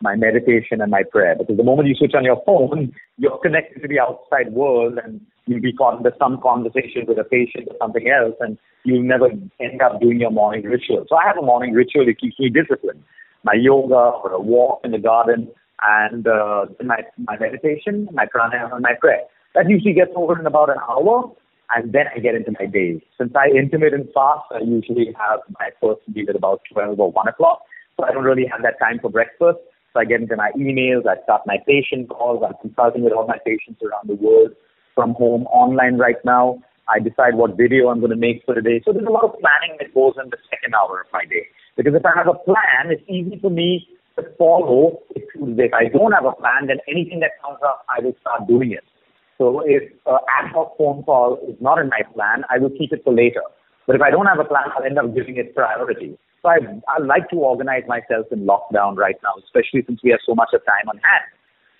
my 0.00 0.14
meditation 0.14 0.80
and 0.80 0.90
my 0.90 1.02
prayer. 1.02 1.34
Because 1.38 1.56
the 1.56 1.64
moment 1.64 1.88
you 1.88 1.94
switch 1.94 2.14
on 2.14 2.24
your 2.24 2.42
phone, 2.44 2.92
you're 3.16 3.38
connected 3.38 3.80
to 3.82 3.88
the 3.88 3.98
outside 3.98 4.52
world 4.52 4.98
and 5.02 5.20
you'll 5.46 5.60
be 5.60 5.72
caught 5.72 5.98
into 5.98 6.10
some 6.18 6.40
conversation 6.42 7.04
with 7.06 7.18
a 7.18 7.24
patient 7.24 7.68
or 7.68 7.76
something 7.80 8.08
else 8.08 8.34
and 8.40 8.58
you'll 8.84 9.02
never 9.02 9.26
end 9.60 9.82
up 9.82 10.00
doing 10.00 10.20
your 10.20 10.30
morning 10.30 10.64
ritual. 10.64 11.04
So 11.08 11.16
I 11.16 11.26
have 11.26 11.38
a 11.38 11.42
morning 11.42 11.72
ritual 11.72 12.04
that 12.06 12.20
keeps 12.20 12.38
me 12.38 12.50
disciplined. 12.50 13.02
My 13.44 13.54
yoga 13.54 13.94
or 13.94 14.32
a 14.32 14.40
walk 14.40 14.80
in 14.84 14.90
the 14.90 14.98
garden 14.98 15.48
and 15.82 16.26
uh, 16.26 16.66
my, 16.84 17.02
my 17.18 17.38
meditation, 17.38 18.08
my 18.12 18.26
pranayama 18.26 18.80
my 18.80 18.94
prayer. 19.00 19.22
That 19.54 19.68
usually 19.68 19.94
gets 19.94 20.12
over 20.14 20.38
in 20.38 20.46
about 20.46 20.70
an 20.70 20.76
hour 20.88 21.32
and 21.74 21.92
then 21.92 22.06
I 22.14 22.20
get 22.20 22.34
into 22.34 22.52
my 22.58 22.66
day. 22.66 23.02
Since 23.18 23.32
I 23.34 23.48
intermittent 23.48 24.10
fast, 24.14 24.44
I 24.54 24.60
usually 24.60 25.14
have 25.18 25.40
my 25.58 25.70
first 25.80 26.00
meal 26.12 26.26
at 26.28 26.36
about 26.36 26.62
12 26.72 27.00
or 27.00 27.10
1 27.10 27.28
o'clock. 27.28 27.62
So 27.96 28.04
I 28.04 28.12
don't 28.12 28.24
really 28.24 28.46
have 28.46 28.62
that 28.62 28.78
time 28.78 28.98
for 29.00 29.10
breakfast. 29.10 29.58
So 29.92 30.00
I 30.00 30.04
get 30.04 30.20
into 30.20 30.36
my 30.36 30.52
emails, 30.56 31.08
I 31.08 31.22
start 31.24 31.42
my 31.46 31.56
patient 31.66 32.10
calls, 32.10 32.44
I'm 32.46 32.54
consulting 32.60 33.02
with 33.02 33.14
all 33.14 33.26
my 33.26 33.38
patients 33.44 33.80
around 33.82 34.08
the 34.08 34.14
world 34.14 34.52
from 34.94 35.14
home, 35.14 35.46
online 35.46 35.96
right 35.96 36.22
now. 36.24 36.62
I 36.88 37.00
decide 37.00 37.34
what 37.34 37.56
video 37.56 37.88
I'm 37.88 37.98
going 37.98 38.10
to 38.10 38.16
make 38.16 38.44
for 38.44 38.54
the 38.54 38.60
day. 38.60 38.80
So 38.84 38.92
there's 38.92 39.06
a 39.06 39.10
lot 39.10 39.24
of 39.24 39.32
planning 39.40 39.76
that 39.80 39.94
goes 39.94 40.14
in 40.22 40.30
the 40.30 40.36
second 40.50 40.74
hour 40.74 41.00
of 41.00 41.06
my 41.12 41.24
day. 41.24 41.48
Because 41.76 41.94
if 41.94 42.04
I 42.04 42.12
have 42.14 42.28
a 42.28 42.38
plan, 42.38 42.92
it's 42.92 43.02
easy 43.08 43.38
for 43.40 43.50
me 43.50 43.88
follow 44.38 45.00
If 45.14 45.72
I 45.74 45.88
don't 45.88 46.12
have 46.12 46.24
a 46.24 46.32
plan, 46.32 46.66
then 46.68 46.78
anything 46.88 47.20
that 47.20 47.32
comes 47.44 47.58
up, 47.64 47.84
I 47.88 48.02
will 48.02 48.14
start 48.20 48.48
doing 48.48 48.72
it. 48.72 48.84
So 49.38 49.60
if 49.66 49.82
an 50.06 50.18
ad 50.38 50.52
hoc 50.52 50.78
phone 50.78 51.02
call 51.02 51.38
is 51.46 51.56
not 51.60 51.78
in 51.78 51.88
my 51.88 52.00
plan, 52.14 52.44
I 52.48 52.58
will 52.58 52.70
keep 52.70 52.92
it 52.92 53.02
for 53.04 53.12
later. 53.12 53.42
But 53.86 53.96
if 53.96 54.02
I 54.02 54.10
don't 54.10 54.26
have 54.26 54.38
a 54.40 54.44
plan, 54.44 54.64
I'll 54.74 54.84
end 54.84 54.98
up 54.98 55.14
giving 55.14 55.36
it 55.36 55.54
priority. 55.54 56.18
So 56.42 56.48
I, 56.48 56.58
I 56.88 57.02
like 57.02 57.28
to 57.30 57.36
organize 57.36 57.82
myself 57.86 58.26
in 58.32 58.46
lockdown 58.46 58.96
right 58.96 59.16
now, 59.22 59.34
especially 59.44 59.84
since 59.86 60.00
we 60.02 60.10
have 60.10 60.20
so 60.24 60.34
much 60.34 60.50
of 60.54 60.64
time 60.64 60.88
on 60.88 60.96
hand. 60.96 61.24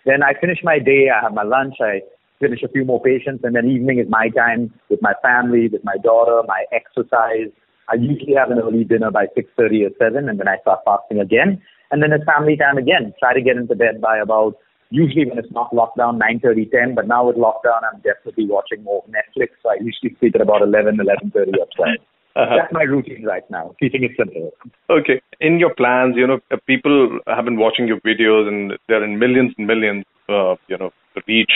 Then 0.04 0.22
I 0.22 0.38
finish 0.38 0.58
my 0.62 0.78
day, 0.78 1.08
I 1.10 1.22
have 1.22 1.34
my 1.34 1.42
lunch, 1.42 1.74
I 1.80 2.00
finish 2.38 2.62
a 2.62 2.68
few 2.68 2.84
more 2.84 3.02
patients, 3.02 3.42
and 3.42 3.56
then 3.56 3.66
evening 3.66 3.98
is 3.98 4.06
my 4.08 4.28
time 4.28 4.72
with 4.88 5.00
my 5.02 5.14
family, 5.22 5.68
with 5.68 5.82
my 5.82 5.96
daughter, 6.02 6.42
my 6.46 6.64
exercise. 6.72 7.50
I 7.88 7.94
usually 7.94 8.34
have 8.34 8.50
an 8.50 8.58
early 8.58 8.84
dinner 8.84 9.10
by 9.10 9.26
6.30 9.36 9.86
or 9.86 9.90
7, 9.98 10.28
and 10.28 10.38
then 10.38 10.48
I 10.48 10.58
start 10.62 10.80
fasting 10.84 11.20
again. 11.20 11.62
And 11.91 12.01
then 12.01 12.11
it's 12.13 12.23
family 12.25 12.55
time 12.55 12.77
again. 12.77 13.13
Try 13.19 13.33
to 13.33 13.41
get 13.41 13.57
into 13.57 13.75
bed 13.75 13.99
by 14.01 14.17
about, 14.17 14.55
usually 14.89 15.25
when 15.25 15.37
it's 15.37 15.51
not 15.51 15.71
lockdown, 15.71 16.19
9.30, 16.19 16.71
10. 16.71 16.95
But 16.95 17.07
now 17.07 17.27
with 17.27 17.35
lockdown, 17.35 17.81
I'm 17.83 17.99
definitely 18.01 18.47
watching 18.47 18.83
more 18.83 19.03
Netflix. 19.09 19.49
So 19.61 19.69
I 19.69 19.75
usually 19.81 20.15
sleep 20.19 20.35
at 20.35 20.41
about 20.41 20.61
11, 20.61 20.97
11.30 20.97 21.35
or 21.35 21.67
12. 21.75 21.97
Uh-huh. 22.33 22.55
That's 22.55 22.71
my 22.71 22.83
routine 22.83 23.25
right 23.25 23.43
now, 23.49 23.75
keeping 23.77 24.03
it 24.03 24.11
simple. 24.17 24.51
Okay. 24.89 25.21
In 25.41 25.59
your 25.59 25.73
plans, 25.73 26.15
you 26.15 26.25
know, 26.25 26.39
people 26.65 27.19
have 27.27 27.43
been 27.43 27.57
watching 27.57 27.87
your 27.87 27.99
videos 27.99 28.47
and 28.47 28.73
they're 28.87 29.03
in 29.03 29.19
millions 29.19 29.51
and 29.57 29.67
millions, 29.67 30.05
uh, 30.29 30.55
you 30.69 30.77
know, 30.77 30.91
the 31.13 31.21
reach 31.27 31.51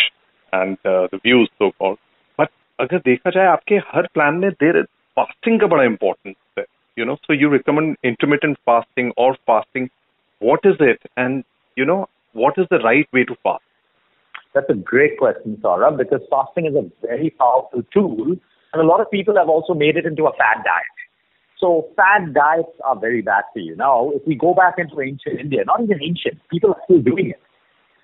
and 0.51 0.77
uh, 0.83 1.07
the 1.11 1.19
views 1.23 1.49
so 1.57 1.71
called. 1.79 1.97
But 2.37 2.49
अगर 2.79 2.97
देखा 3.05 3.29
जाए 3.29 3.47
आपके 3.47 3.75
हर 3.91 4.07
plan 4.13 4.35
में 4.43 4.49
देर 4.51 4.81
fasting 5.17 5.59
का 5.59 5.67
बड़ा 5.73 5.83
importance 5.83 6.35
है 6.59 6.65
you 6.97 7.05
know 7.07 7.17
so 7.27 7.33
you 7.33 7.49
recommend 7.49 7.97
intermittent 8.09 8.57
fasting 8.65 9.11
or 9.23 9.29
fasting 9.49 9.89
what 10.40 10.60
is 10.64 10.76
it 10.80 11.00
and 11.16 11.44
you 11.76 11.84
know 11.84 12.08
what 12.32 12.54
is 12.58 12.66
the 12.70 12.78
right 12.78 13.08
way 13.12 13.24
to 13.24 13.36
fast 13.42 13.62
that's 14.54 14.68
a 14.68 14.74
great 14.74 15.18
question 15.18 15.56
Saurabh 15.62 15.96
because 15.96 16.20
fasting 16.30 16.66
is 16.66 16.74
a 16.74 16.90
very 17.06 17.30
powerful 17.30 17.82
tool 17.94 18.36
and 18.72 18.82
a 18.82 18.86
lot 18.86 19.00
of 19.00 19.10
people 19.10 19.36
have 19.36 19.48
also 19.48 19.74
made 19.74 19.96
it 19.96 20.06
into 20.06 20.26
a 20.26 20.32
fad 20.32 20.62
diet. 20.64 20.96
So 21.58 21.88
fad 21.96 22.34
diets 22.34 22.70
are 22.84 22.98
very 22.98 23.20
bad 23.20 23.44
for 23.52 23.58
you. 23.58 23.76
Now, 23.76 24.10
if 24.14 24.22
we 24.26 24.34
go 24.34 24.54
back 24.54 24.74
into 24.78 25.00
ancient 25.00 25.40
India, 25.40 25.64
not 25.66 25.82
even 25.82 26.02
ancient, 26.02 26.38
people 26.50 26.70
are 26.70 26.80
still 26.84 27.02
doing 27.02 27.30
it. 27.30 27.40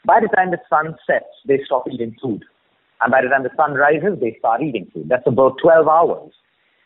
By 0.04 0.20
the 0.20 0.28
time 0.28 0.50
the 0.50 0.58
sun 0.68 0.96
sets, 1.06 1.32
they 1.46 1.60
stop 1.64 1.84
eating 1.90 2.16
food. 2.20 2.44
And 3.00 3.10
by 3.10 3.22
the 3.22 3.28
time 3.28 3.44
the 3.44 3.54
sun 3.56 3.74
rises, 3.74 4.18
they 4.20 4.36
start 4.38 4.62
eating 4.62 4.90
food. 4.92 5.08
That's 5.08 5.26
about 5.26 5.56
12 5.62 5.88
hours. 5.88 6.32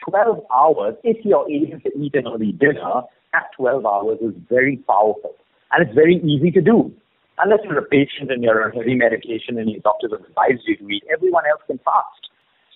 12 0.08 0.44
hours, 0.54 0.94
if 1.04 1.24
you're 1.24 1.48
able 1.48 1.80
to 1.80 1.98
eat 1.98 2.14
an 2.14 2.26
early 2.26 2.52
dinner, 2.52 3.02
that 3.32 3.46
12 3.56 3.86
hours 3.86 4.18
is 4.20 4.34
very 4.48 4.76
powerful. 4.86 5.34
And 5.72 5.86
it's 5.86 5.94
very 5.94 6.16
easy 6.24 6.50
to 6.52 6.60
do. 6.60 6.92
Unless 7.38 7.60
you're 7.64 7.78
a 7.78 7.84
patient 7.84 8.30
and 8.30 8.42
you're 8.42 8.62
on 8.64 8.72
heavy 8.72 8.94
medication 8.94 9.58
and 9.58 9.70
your 9.70 9.80
doctor 9.80 10.08
has 10.10 10.20
advised 10.26 10.62
you 10.66 10.76
to 10.76 10.88
eat, 10.88 11.04
everyone 11.12 11.44
else 11.46 11.62
can 11.66 11.78
fast 11.78 12.30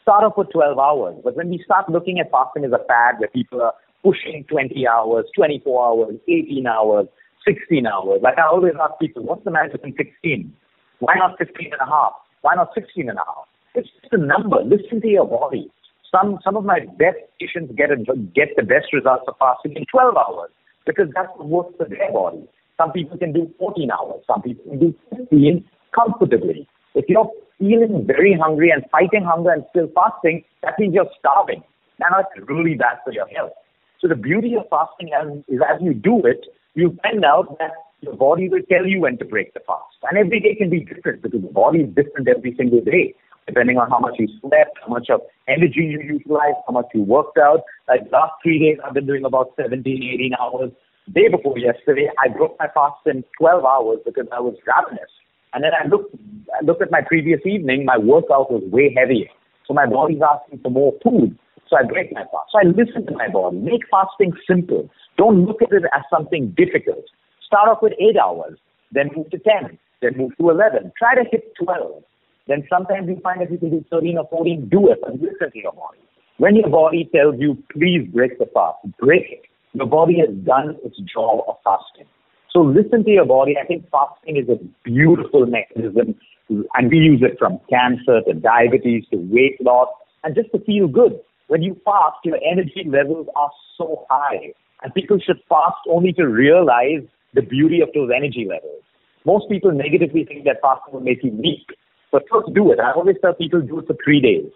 start 0.05 0.23
off 0.23 0.37
with 0.37 0.53
12 0.53 0.79
hours. 0.79 1.17
But 1.25 1.35
when 1.35 1.49
we 1.49 1.61
start 1.65 1.89
looking 1.89 2.21
at 2.21 2.31
fasting 2.31 2.65
as 2.65 2.73
a 2.73 2.85
fad 2.87 3.19
where 3.19 3.29
people 3.29 3.63
are 3.63 3.73
pushing 4.05 4.45
20 4.49 4.87
hours, 4.87 5.25
24 5.35 5.65
hours, 5.65 6.15
18 6.29 6.67
hours, 6.67 7.07
16 7.49 7.87
hours, 7.87 8.21
like 8.23 8.39
I 8.39 8.47
always 8.47 8.75
ask 8.81 9.01
people, 9.01 9.25
what's 9.25 9.45
the 9.45 9.51
magic 9.51 9.81
in 9.83 9.95
16? 9.97 10.53
Why 11.01 11.15
not 11.17 11.39
15 11.39 11.73
and 11.73 11.81
a 11.81 11.91
half? 11.91 12.13
Why 12.43 12.55
not 12.55 12.69
16 12.75 13.09
and 13.09 13.19
a 13.19 13.25
half? 13.25 13.49
It's 13.75 13.89
just 14.01 14.13
a 14.13 14.19
number. 14.19 14.61
Listen 14.63 15.01
to 15.01 15.09
your 15.09 15.27
body. 15.27 15.73
Some, 16.15 16.39
some 16.45 16.57
of 16.57 16.65
my 16.65 16.81
best 16.99 17.19
patients 17.41 17.75
get, 17.77 17.91
a, 17.91 17.97
get 17.97 18.55
the 18.57 18.63
best 18.63 18.93
results 18.93 19.25
of 19.27 19.35
fasting 19.39 19.75
in 19.75 19.85
12 19.91 20.17
hours 20.17 20.51
because 20.87 21.09
that's 21.15 21.29
what 21.37 21.49
works 21.49 21.75
for 21.77 21.89
their 21.89 22.13
body. 22.13 22.47
Some 22.79 22.93
people 22.93 23.19
can 23.19 23.33
do 23.33 23.51
14 23.59 23.91
hours. 23.91 24.23
Some 24.27 24.43
people 24.43 24.65
can 24.71 24.79
do 24.79 24.95
15 25.17 25.65
comfortably. 25.95 26.69
If 26.95 27.07
you're 27.09 27.31
feeling 27.59 28.05
very 28.07 28.39
hungry 28.41 28.71
and 28.71 28.85
fighting 28.91 29.25
hunger 29.25 29.51
and 29.51 29.65
still 29.71 29.89
fasting, 29.95 30.45
that 30.63 30.79
means 30.79 30.95
you're 30.95 31.11
starving. 31.19 31.63
Now 31.99 32.07
that's 32.17 32.49
really 32.49 32.75
bad 32.75 32.99
for 33.05 33.13
your 33.13 33.27
health. 33.29 33.53
So 34.01 34.09
the 34.09 34.17
beauty 34.17 34.55
of 34.55 34.67
fasting 34.71 35.11
is 35.49 35.61
as 35.63 35.81
you 35.81 35.95
do 35.95 36.23
it, 36.25 36.47
you 36.75 36.97
find 37.03 37.25
out 37.25 37.59
that 37.59 37.71
your 38.01 38.15
body 38.15 38.49
will 38.49 38.63
tell 38.71 38.87
you 38.87 39.01
when 39.01 39.19
to 39.19 39.25
break 39.25 39.55
the 39.55 39.61
fast. 39.67 39.97
And 40.11 40.19
every 40.19 40.41
day 40.41 40.55
can 40.55 40.71
be 40.71 40.85
different 40.85 41.23
because 41.23 41.41
the 41.41 41.53
body 41.53 41.81
is 41.81 41.95
different 41.95 42.29
every 42.29 42.55
single 42.57 42.81
day, 42.81 43.15
depending 43.47 43.79
on 43.79 43.91
how 43.91 43.99
much 43.99 44.15
you 44.19 44.29
slept, 44.41 44.79
how 44.83 44.89
much 44.89 45.09
of 45.11 45.21
energy 45.49 45.85
you 45.85 46.01
utilized, 46.01 46.57
how 46.67 46.73
much 46.73 46.87
you 46.95 47.03
worked 47.03 47.39
out. 47.39 47.63
Like 47.89 48.01
last 48.13 48.33
three 48.43 48.59
days, 48.59 48.79
I've 48.85 48.95
been 48.95 49.07
doing 49.07 49.25
about 49.25 49.53
17, 49.57 49.85
18 49.85 50.33
hours. 50.41 50.71
Day 51.13 51.29
before 51.29 51.59
yesterday, 51.59 52.09
I 52.25 52.29
broke 52.29 52.57
my 52.59 52.69
fast 52.73 53.05
in 53.07 53.25
12 53.39 53.65
hours 53.65 53.99
because 54.05 54.27
I 54.33 54.41
was 54.41 54.57
ravenous. 54.67 55.11
And 55.53 55.63
then 55.63 55.73
I 55.73 55.87
looked, 55.87 56.15
I 56.59 56.65
looked 56.65 56.83
at 56.83 56.91
my 56.91 57.03
previous 57.07 57.41
evening, 57.45 57.85
my 57.85 57.99
workout 57.99 58.51
was 58.51 58.63
way 58.73 58.95
heavier. 58.97 59.29
So 59.67 59.75
my 59.75 59.87
body's 59.87 60.21
asking 60.21 60.61
for 60.61 60.71
more 60.71 60.93
food. 61.03 61.39
So 61.69 61.77
I 61.77 61.83
break 61.83 62.13
my 62.13 62.23
fast. 62.23 62.53
So 62.53 62.59
I 62.59 62.65
listen 62.65 63.07
to 63.07 63.13
my 63.13 63.29
body. 63.29 63.57
Make 63.59 63.83
fasting 63.91 64.33
simple. 64.49 64.91
Don't 65.17 65.47
look 65.47 65.63
at 65.63 65.73
it 65.73 65.85
as 65.95 66.03
something 66.11 66.55
difficult. 66.57 67.05
Start 67.47 67.69
off 67.69 67.79
with 67.83 67.93
eight 68.01 68.17
hours, 68.17 68.59
then 68.93 69.11
move 69.15 69.31
to 69.31 69.39
10, 69.39 69.79
then 70.03 70.13
move 70.17 70.37
to 70.41 70.51
11. 70.51 70.93
Try 70.99 71.15
to 71.15 71.25
hit 71.31 71.55
12. 71.63 72.03
Then 72.47 72.67
sometimes 72.69 73.09
you 73.09 73.19
find 73.23 73.41
that 73.41 73.51
you 73.51 73.59
can 73.59 73.71
do 73.71 73.85
13 73.91 74.19
or 74.19 74.29
14, 74.29 74.69
do 74.71 74.91
it, 74.91 74.99
but 75.01 75.13
listen 75.15 75.51
to 75.53 75.59
your 75.59 75.73
body. 75.73 75.99
When 76.39 76.57
your 76.57 76.69
body 76.69 77.09
tells 77.15 77.37
you, 77.39 77.57
please 77.73 78.07
break 78.13 78.39
the 78.39 78.47
fast, 78.53 78.79
break 78.99 79.23
it. 79.31 79.43
Your 79.73 79.87
body 79.87 80.19
has 80.19 80.35
done 80.45 80.77
its 80.85 80.99
job 80.99 81.45
of 81.49 81.57
fasting. 81.65 82.07
So 82.51 82.61
listen 82.61 83.05
to 83.05 83.11
your 83.11 83.25
body. 83.25 83.57
I 83.61 83.67
think 83.67 83.89
fasting 83.91 84.37
is 84.37 84.49
a 84.49 84.63
beautiful 84.85 85.47
mechanism, 85.47 86.15
and 86.49 86.91
we 86.91 86.99
use 86.99 87.23
it 87.23 87.39
from 87.39 87.61
cancer 87.71 88.21
to 88.27 88.35
diabetes 88.35 89.05
to 89.11 89.17
weight 89.17 89.61
loss 89.61 89.89
and 90.23 90.35
just 90.35 90.51
to 90.53 90.59
feel 90.65 90.87
good. 90.87 91.19
When 91.49 91.63
you 91.63 91.81
fast, 91.85 92.19
your 92.25 92.39
energy 92.49 92.85
levels 92.87 93.27
are 93.37 93.51
so 93.77 94.07
high, 94.11 94.53
and 94.83 94.95
people 94.95 95.19
should 95.19 95.41
fast 95.49 95.79
only 95.89 96.13
to 96.15 96.27
realize 96.27 97.03
the 97.33 97.43
beauty 97.43 97.81
of 97.81 97.89
those 97.95 98.11
energy 98.15 98.47
levels. 98.49 98.83
Most 99.25 99.49
people 99.49 99.73
negatively 99.73 100.25
think 100.25 100.45
that 100.45 100.61
fasting 100.63 100.95
will 100.95 101.01
make 101.01 101.25
you 101.25 101.33
weak, 101.33 101.67
but 102.15 102.23
first 102.31 102.55
do 102.55 102.71
it. 102.71 102.79
I 102.79 102.93
always 102.93 103.17
tell 103.21 103.35
people 103.35 103.61
do 103.61 103.81
it 103.81 103.89
for 103.89 103.97
three 104.05 104.21
days. 104.21 104.47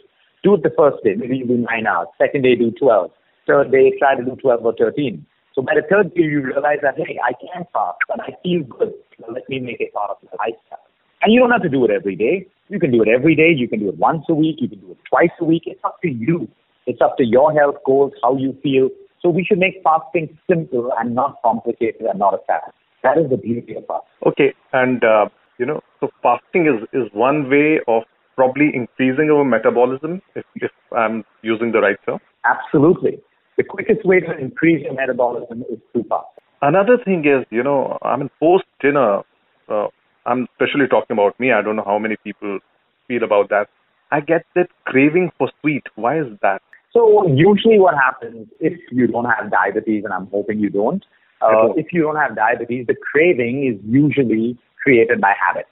Do 0.45 0.55
it 0.55 0.63
the 0.63 0.71
first 0.79 1.03
day, 1.03 1.15
maybe 1.17 1.39
you 1.39 1.45
do 1.45 1.59
nine 1.59 1.89
hours. 1.89 2.07
Second 2.17 2.43
day, 2.43 2.55
do 2.55 2.71
12. 2.71 3.11
Third 3.49 3.73
day, 3.73 3.91
try 3.99 4.15
to 4.15 4.25
do 4.25 4.37
12 4.37 4.65
or 4.65 4.75
13. 4.79 5.27
So 5.57 5.63
by 5.63 5.75
the 5.75 5.83
third 5.91 6.15
day, 6.15 6.23
you 6.23 6.41
realize 6.41 6.79
that, 6.83 6.95
hey, 6.97 7.19
I 7.19 7.33
can 7.35 7.67
fast, 7.73 7.99
but 8.07 8.21
I 8.21 8.39
feel 8.45 8.63
good. 8.63 8.95
So 9.19 9.33
let 9.33 9.43
me 9.49 9.59
make 9.59 9.81
it 9.81 9.93
part 9.93 10.13
of 10.13 10.19
the 10.23 10.29
lifestyle. 10.39 10.87
And 11.21 11.35
you 11.35 11.41
don't 11.41 11.51
have 11.51 11.63
to 11.63 11.69
do 11.69 11.85
it 11.85 11.91
every 11.91 12.15
day. 12.15 12.47
You 12.69 12.79
can 12.79 12.93
do 12.93 13.03
it 13.03 13.09
every 13.09 13.35
day. 13.35 13.51
You 13.51 13.67
can 13.67 13.81
do 13.81 13.89
it 13.89 13.99
once 13.99 14.23
a 14.29 14.35
week. 14.35 14.59
You 14.61 14.69
can 14.69 14.79
do 14.79 14.93
it 14.93 14.99
twice 15.11 15.35
a 15.41 15.45
week. 15.45 15.65
It's 15.67 15.83
up 15.83 16.01
to 16.03 16.09
you. 16.09 16.47
It's 16.87 17.01
up 17.01 17.17
to 17.17 17.25
your 17.25 17.53
health 17.53 17.83
goals, 17.85 18.13
how 18.23 18.37
you 18.37 18.57
feel. 18.63 18.89
So 19.21 19.31
we 19.31 19.43
should 19.45 19.59
make 19.59 19.83
fasting 19.83 20.39
simple 20.49 20.93
and 20.97 21.17
not 21.17 21.43
complicated 21.45 22.03
and 22.03 22.21
not 22.21 22.35
a 22.35 22.39
fast. 22.47 22.71
That 23.03 23.19
is 23.19 23.29
the 23.29 23.37
beauty 23.37 23.75
of 23.75 23.85
fast. 23.87 24.05
Okay, 24.25 24.55
and 24.73 25.03
uh, 25.03 25.27
you 25.59 25.67
know, 25.67 25.81
so 26.01 26.11
fasting 26.23 26.67
is 26.67 26.89
is 26.93 27.09
one 27.13 27.51
way 27.51 27.81
of 27.87 28.03
probably 28.37 28.71
increasing 28.75 29.31
our 29.31 29.45
metabolism, 29.45 30.23
if 30.35 30.45
if 30.57 30.71
I'm 30.97 31.25
using 31.43 31.73
the 31.73 31.81
right 31.81 31.97
term. 32.07 32.21
Absolutely, 32.45 33.21
the 33.57 33.65
quickest 33.65 34.05
way 34.05 34.21
to 34.21 34.37
increase 34.39 34.85
your 34.85 34.95
metabolism 34.95 35.65
is 35.71 35.79
through 35.93 36.05
fasting. 36.09 36.45
Another 36.63 36.99
thing 37.05 37.25
is, 37.25 37.47
you 37.51 37.63
know, 37.63 37.99
I 38.03 38.17
mean, 38.17 38.31
post 38.41 38.65
dinner, 38.81 39.21
uh, 39.69 39.87
I'm 40.27 40.49
especially 40.53 40.89
talking 40.89 41.15
about 41.15 41.39
me. 41.39 41.53
I 41.53 41.63
don't 41.63 41.77
know 41.77 41.85
how 41.85 41.99
many 41.99 42.17
people 42.23 42.59
feel 43.07 43.23
about 43.23 43.49
that. 43.51 43.69
I 44.11 44.21
get 44.21 44.45
that 44.55 44.69
craving 44.85 45.31
for 45.39 45.51
sweet. 45.61 45.85
Why 45.95 46.19
is 46.21 46.27
that? 46.43 46.63
So 46.93 47.27
usually 47.29 47.79
what 47.79 47.95
happens 47.95 48.49
if 48.61 48.73
you 48.91 49.07
don't 49.07 49.27
have 49.27 49.51
diabetes, 49.51 50.05
and 50.05 50.13
I'm 50.13 50.27
hoping 50.29 50.59
you 50.59 50.71
don't, 50.71 51.05
uh, 51.41 51.73
if 51.77 51.93
you 51.93 52.03
don't 52.03 52.17
have 52.17 52.35
diabetes, 52.35 52.87
the 52.87 52.97
craving 53.13 53.67
is 53.67 53.79
usually 53.89 54.59
created 54.83 55.21
by 55.21 55.35
habit. 55.39 55.67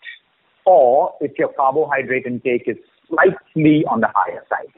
Or 0.64 1.14
if 1.20 1.38
your 1.38 1.52
carbohydrate 1.52 2.26
intake 2.26 2.64
is 2.66 2.76
slightly 3.08 3.84
on 3.90 4.00
the 4.00 4.08
higher 4.14 4.44
side. 4.48 4.72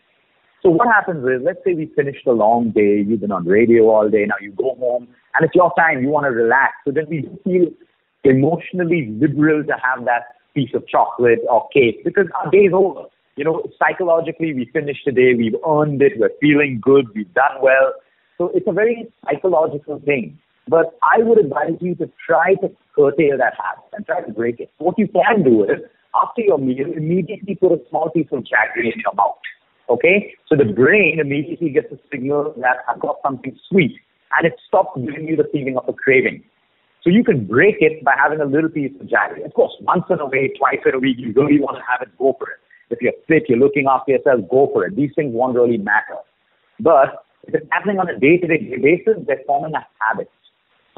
So 0.62 0.70
what 0.70 0.88
happens 0.88 1.24
is, 1.24 1.40
let's 1.44 1.60
say 1.64 1.74
we 1.74 1.86
finished 1.94 2.26
a 2.26 2.32
long 2.32 2.70
day, 2.70 3.04
you've 3.06 3.20
been 3.20 3.32
on 3.32 3.46
radio 3.46 3.88
all 3.88 4.08
day, 4.08 4.26
now 4.26 4.34
you 4.40 4.50
go 4.52 4.74
home, 4.78 5.08
and 5.34 5.46
it's 5.46 5.54
your 5.54 5.72
time, 5.78 6.02
you 6.02 6.08
want 6.08 6.24
to 6.24 6.30
relax. 6.30 6.74
So 6.84 6.90
then 6.90 7.06
we 7.08 7.28
feel 7.44 7.68
emotionally 8.24 9.06
liberal 9.20 9.62
to 9.64 9.72
have 9.72 10.04
that 10.04 10.34
piece 10.54 10.70
of 10.74 10.86
chocolate 10.88 11.38
or 11.48 11.68
cake 11.72 12.04
because 12.04 12.26
our 12.34 12.50
day's 12.50 12.72
over. 12.74 13.04
You 13.36 13.44
know, 13.44 13.62
psychologically, 13.78 14.52
we 14.52 14.68
finished 14.72 15.02
the 15.06 15.12
day, 15.12 15.34
we've 15.34 15.54
earned 15.66 16.02
it, 16.02 16.14
we're 16.16 16.30
feeling 16.40 16.80
good, 16.82 17.06
we've 17.14 17.32
done 17.34 17.62
well. 17.62 17.92
So 18.36 18.50
it's 18.52 18.66
a 18.66 18.72
very 18.72 19.06
psychological 19.24 20.00
thing. 20.04 20.38
But 20.68 20.98
I 21.02 21.22
would 21.22 21.38
advise 21.38 21.78
you 21.80 21.94
to 21.96 22.10
try 22.24 22.54
to 22.56 22.68
curtail 22.94 23.38
that 23.38 23.54
habit 23.56 23.84
and 23.92 24.04
try 24.04 24.20
to 24.20 24.32
break 24.32 24.60
it. 24.60 24.70
What 24.78 24.98
you 24.98 25.08
can 25.08 25.42
do 25.42 25.64
is, 25.64 25.80
after 26.14 26.42
your 26.42 26.58
meal, 26.58 26.92
immediately 26.94 27.54
put 27.54 27.72
a 27.72 27.80
small 27.88 28.10
piece 28.10 28.28
of 28.32 28.40
jaggery 28.40 28.92
in 28.92 29.00
your 29.00 29.14
mouth. 29.14 29.36
Okay? 29.88 30.34
So 30.46 30.56
the 30.56 30.64
brain 30.64 31.18
immediately 31.20 31.70
gets 31.70 31.90
a 31.92 31.98
signal 32.12 32.54
that 32.58 32.78
I've 32.88 33.00
got 33.00 33.16
something 33.22 33.58
sweet 33.68 33.96
and 34.36 34.46
it 34.46 34.54
stops 34.66 35.00
giving 35.00 35.26
you 35.26 35.36
the 35.36 35.48
feeling 35.52 35.76
of 35.78 35.88
a 35.88 35.92
craving. 35.92 36.42
So 37.02 37.10
you 37.10 37.24
can 37.24 37.46
break 37.46 37.76
it 37.80 38.04
by 38.04 38.14
having 38.20 38.40
a 38.40 38.44
little 38.44 38.68
piece 38.68 38.92
of 39.00 39.06
jaggery. 39.06 39.44
Of 39.44 39.54
course, 39.54 39.72
once 39.80 40.04
in 40.10 40.20
a 40.20 40.26
way, 40.26 40.52
twice 40.58 40.80
in 40.84 40.94
a 40.94 40.98
week, 40.98 41.16
you 41.18 41.32
really 41.32 41.60
want 41.60 41.76
to 41.78 41.82
have 41.88 42.02
it, 42.02 42.08
go 42.18 42.34
for 42.38 42.50
it. 42.50 42.58
If 42.90 43.00
you're 43.00 43.12
fit, 43.26 43.48
you're 43.48 43.58
looking 43.58 43.86
after 43.88 44.12
yourself, 44.12 44.40
go 44.50 44.68
for 44.72 44.84
it. 44.84 44.96
These 44.96 45.12
things 45.14 45.32
won't 45.32 45.54
really 45.54 45.78
matter. 45.78 46.16
But 46.80 47.24
if 47.44 47.54
it's 47.54 47.66
happening 47.70 47.98
on 47.98 48.08
a 48.08 48.18
day-to-day 48.18 48.76
basis, 48.82 49.22
they're 49.26 49.40
forming 49.46 49.74
a 49.74 49.86
habit. 50.00 50.30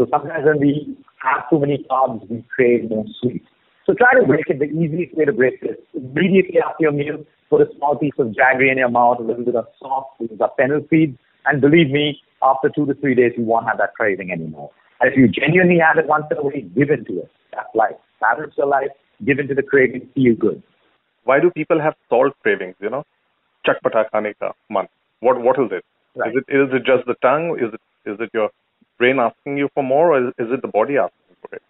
So 0.00 0.06
sometimes 0.10 0.46
when 0.46 0.60
we 0.60 0.96
have 1.20 1.44
too 1.50 1.60
many 1.60 1.84
carbs, 1.90 2.24
we 2.30 2.42
crave 2.56 2.88
more 2.88 3.04
sweet. 3.20 3.44
So 3.84 3.92
try 3.92 4.18
to 4.18 4.26
break 4.26 4.48
it. 4.48 4.58
The 4.58 4.72
easiest 4.72 5.14
way 5.14 5.26
to 5.26 5.32
break 5.32 5.60
it 5.60 5.76
is 5.76 5.76
immediately 5.92 6.60
after 6.64 6.88
your 6.88 6.92
meal, 6.92 7.20
put 7.50 7.60
a 7.60 7.68
small 7.76 7.96
piece 7.98 8.16
of 8.18 8.28
jaggery 8.28 8.72
in 8.72 8.78
your 8.78 8.88
mouth, 8.88 9.18
a 9.20 9.22
little 9.22 9.44
bit 9.44 9.56
of 9.56 9.66
saunf, 9.82 10.04
which 10.16 10.30
is 10.30 10.40
a 10.40 10.48
fennel 10.56 10.80
seed, 10.88 11.18
and 11.44 11.60
believe 11.60 11.90
me, 11.90 12.16
after 12.42 12.70
two 12.74 12.86
to 12.86 12.94
three 12.94 13.14
days, 13.14 13.32
you 13.36 13.44
won't 13.44 13.66
have 13.66 13.76
that 13.76 13.92
craving 13.94 14.30
anymore. 14.32 14.70
And 15.00 15.12
if 15.12 15.18
you 15.18 15.28
genuinely 15.28 15.78
have 15.78 15.98
it 15.98 16.08
once 16.08 16.24
in 16.30 16.38
a 16.38 16.42
week, 16.42 16.74
give 16.74 16.88
into 16.88 17.20
it. 17.20 17.30
That's 17.52 17.68
life. 17.74 18.00
Balance 18.22 18.54
your 18.56 18.68
life, 18.68 18.88
give 19.26 19.38
into 19.38 19.54
the 19.54 19.62
craving, 19.62 20.08
feel 20.14 20.34
good 20.34 20.62
why 21.24 21.40
do 21.40 21.50
people 21.50 21.80
have 21.80 21.94
salt 22.08 22.34
cravings? 22.42 22.76
You 22.80 22.90
know, 22.90 23.04
chakpata 23.66 24.04
khane 24.12 24.34
ka 24.38 24.52
man. 24.68 24.88
What 25.20 25.40
what 25.40 25.58
is 25.58 25.70
it? 25.78 25.84
Right. 26.14 26.30
Is 26.30 26.42
it 26.42 26.56
is 26.60 26.68
it 26.78 26.84
just 26.84 27.06
the 27.06 27.16
tongue? 27.26 27.56
Is 27.64 27.74
it 27.74 28.10
is 28.10 28.18
it 28.20 28.30
your 28.32 28.50
brain 29.00 29.18
asking 29.18 29.56
you 29.56 29.68
for 29.74 29.82
more, 29.82 30.12
or 30.14 30.28
is, 30.28 30.34
it 30.38 30.62
the 30.62 30.68
body 30.68 30.98
asking 30.98 31.36
for 31.40 31.56
it? 31.56 31.62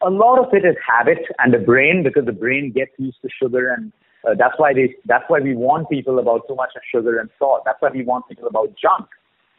A 0.00 0.10
lot 0.10 0.38
of 0.38 0.54
it 0.54 0.64
is 0.64 0.76
habit 0.86 1.18
and 1.40 1.52
the 1.52 1.58
brain 1.58 2.02
because 2.02 2.24
the 2.24 2.38
brain 2.44 2.72
gets 2.74 2.92
used 2.98 3.18
to 3.22 3.28
sugar 3.42 3.72
and 3.72 3.92
uh, 4.26 4.34
that's 4.38 4.54
why 4.56 4.72
they 4.72 4.94
that's 5.04 5.24
why 5.28 5.40
we 5.40 5.54
warn 5.54 5.84
people 5.86 6.18
about 6.18 6.48
too 6.48 6.54
much 6.54 6.70
of 6.76 6.82
sugar 6.90 7.18
and 7.18 7.28
salt. 7.38 7.62
That's 7.66 7.80
why 7.80 7.90
we 7.92 8.02
warn 8.04 8.22
people 8.28 8.46
about 8.46 8.68
junk 8.80 9.06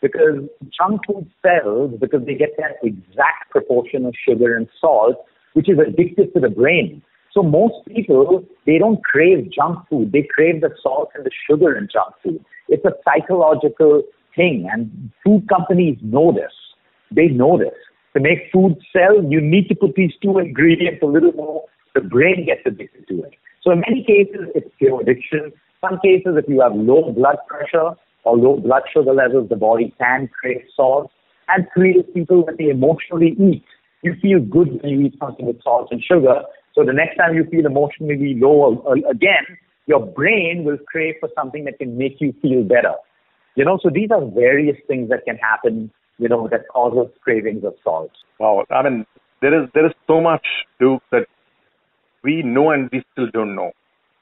because 0.02 0.42
junk 0.78 1.02
food 1.06 1.30
sells 1.42 1.92
because 2.00 2.26
they 2.26 2.36
get 2.36 2.56
that 2.58 2.78
exact 2.84 3.50
proportion 3.52 4.06
of 4.06 4.14
sugar 4.28 4.56
and 4.56 4.68
salt, 4.80 5.24
which 5.54 5.70
is 5.70 5.78
addictive 5.78 6.34
to 6.34 6.40
the 6.40 6.50
brain. 6.50 7.02
So 7.32 7.44
most 7.44 7.86
people, 7.88 8.46
they 8.66 8.78
don't 8.78 9.04
crave 9.04 9.52
junk 9.52 9.80
food. 9.90 10.12
They 10.12 10.28
crave 10.34 10.62
the 10.62 10.70
salt 10.82 11.10
and 11.16 11.26
the 11.26 11.32
sugar 11.50 11.78
in 11.78 11.88
junk 11.92 12.16
food. 12.24 12.44
It's 12.70 12.86
a 12.86 12.94
psychological 13.04 14.04
thing 14.36 14.68
and 14.72 15.12
food 15.24 15.48
companies 15.50 15.98
know 16.02 16.32
this. 16.32 16.54
They 17.16 17.28
know 17.28 17.58
this. 17.58 17.74
To 18.16 18.20
make 18.22 18.50
food 18.52 18.78
sell, 18.94 19.24
you 19.24 19.42
need 19.42 19.68
to 19.70 19.76
put 19.76 19.96
these 19.96 20.12
two 20.22 20.38
ingredients 20.38 21.00
a 21.04 21.06
little 21.06 21.34
more. 21.34 21.66
The 21.94 22.02
brain 22.02 22.46
gets 22.46 22.62
addicted 22.66 23.08
to 23.08 23.24
it. 23.24 23.34
So 23.62 23.72
in 23.72 23.82
many 23.82 24.04
cases, 24.04 24.50
it's 24.54 24.70
pure 24.78 25.02
addiction. 25.02 25.52
Some 25.82 26.00
cases, 26.04 26.36
if 26.38 26.46
you 26.48 26.62
have 26.62 26.76
low 26.76 27.12
blood 27.12 27.38
pressure 27.48 27.92
or 28.24 28.38
low 28.38 28.58
blood 28.58 28.84
sugar 28.94 29.14
levels, 29.14 29.50
the 29.50 29.56
body 29.56 29.94
can 30.00 30.30
crave 30.40 30.64
salt. 30.76 31.12
And 31.48 31.68
is 31.76 32.04
people 32.14 32.46
when 32.46 32.56
they 32.58 32.70
emotionally 32.70 33.36
eat. 33.40 33.64
You 34.02 34.16
feel 34.22 34.40
good 34.40 34.82
when 34.82 34.92
you 34.92 35.02
eat 35.08 35.16
something 35.20 35.46
with 35.46 35.62
salt 35.64 35.90
and 35.92 36.04
sugar, 36.04 36.42
so 36.76 36.84
the 36.84 36.92
next 36.92 37.16
time 37.16 37.36
you 37.36 37.46
feel 37.46 37.66
emotionally 37.66 38.36
low 38.36 38.84
again, 39.10 39.46
your 39.88 40.06
brain 40.06 40.64
will 40.66 40.78
crave 40.88 41.16
for 41.22 41.30
something 41.34 41.64
that 41.66 41.80
can 41.80 41.98
make 41.98 42.20
you 42.20 42.34
feel 42.42 42.64
better. 42.64 42.94
You 43.56 43.64
know, 43.64 43.80
so 43.82 43.90
these 43.90 44.10
are 44.12 44.26
various 44.26 44.78
things 44.86 45.10
that 45.10 45.24
can 45.24 45.38
happen, 45.38 45.90
you 46.18 46.30
know, 46.30 46.48
that 46.50 46.68
causes 46.70 47.12
cravings 47.22 47.64
of 47.64 47.74
salt. 47.84 48.12
Wow. 48.40 48.66
I 48.70 48.84
mean, 48.84 49.06
there 49.42 49.64
is 49.64 49.70
there 49.74 49.86
is 49.86 49.94
so 50.08 50.22
much, 50.22 50.46
Luke, 50.80 51.04
that 51.12 51.28
we 52.24 52.42
know 52.44 52.72
and 52.72 52.90
we 52.92 53.04
still 53.12 53.28
don't 53.32 53.56
know. 53.56 53.72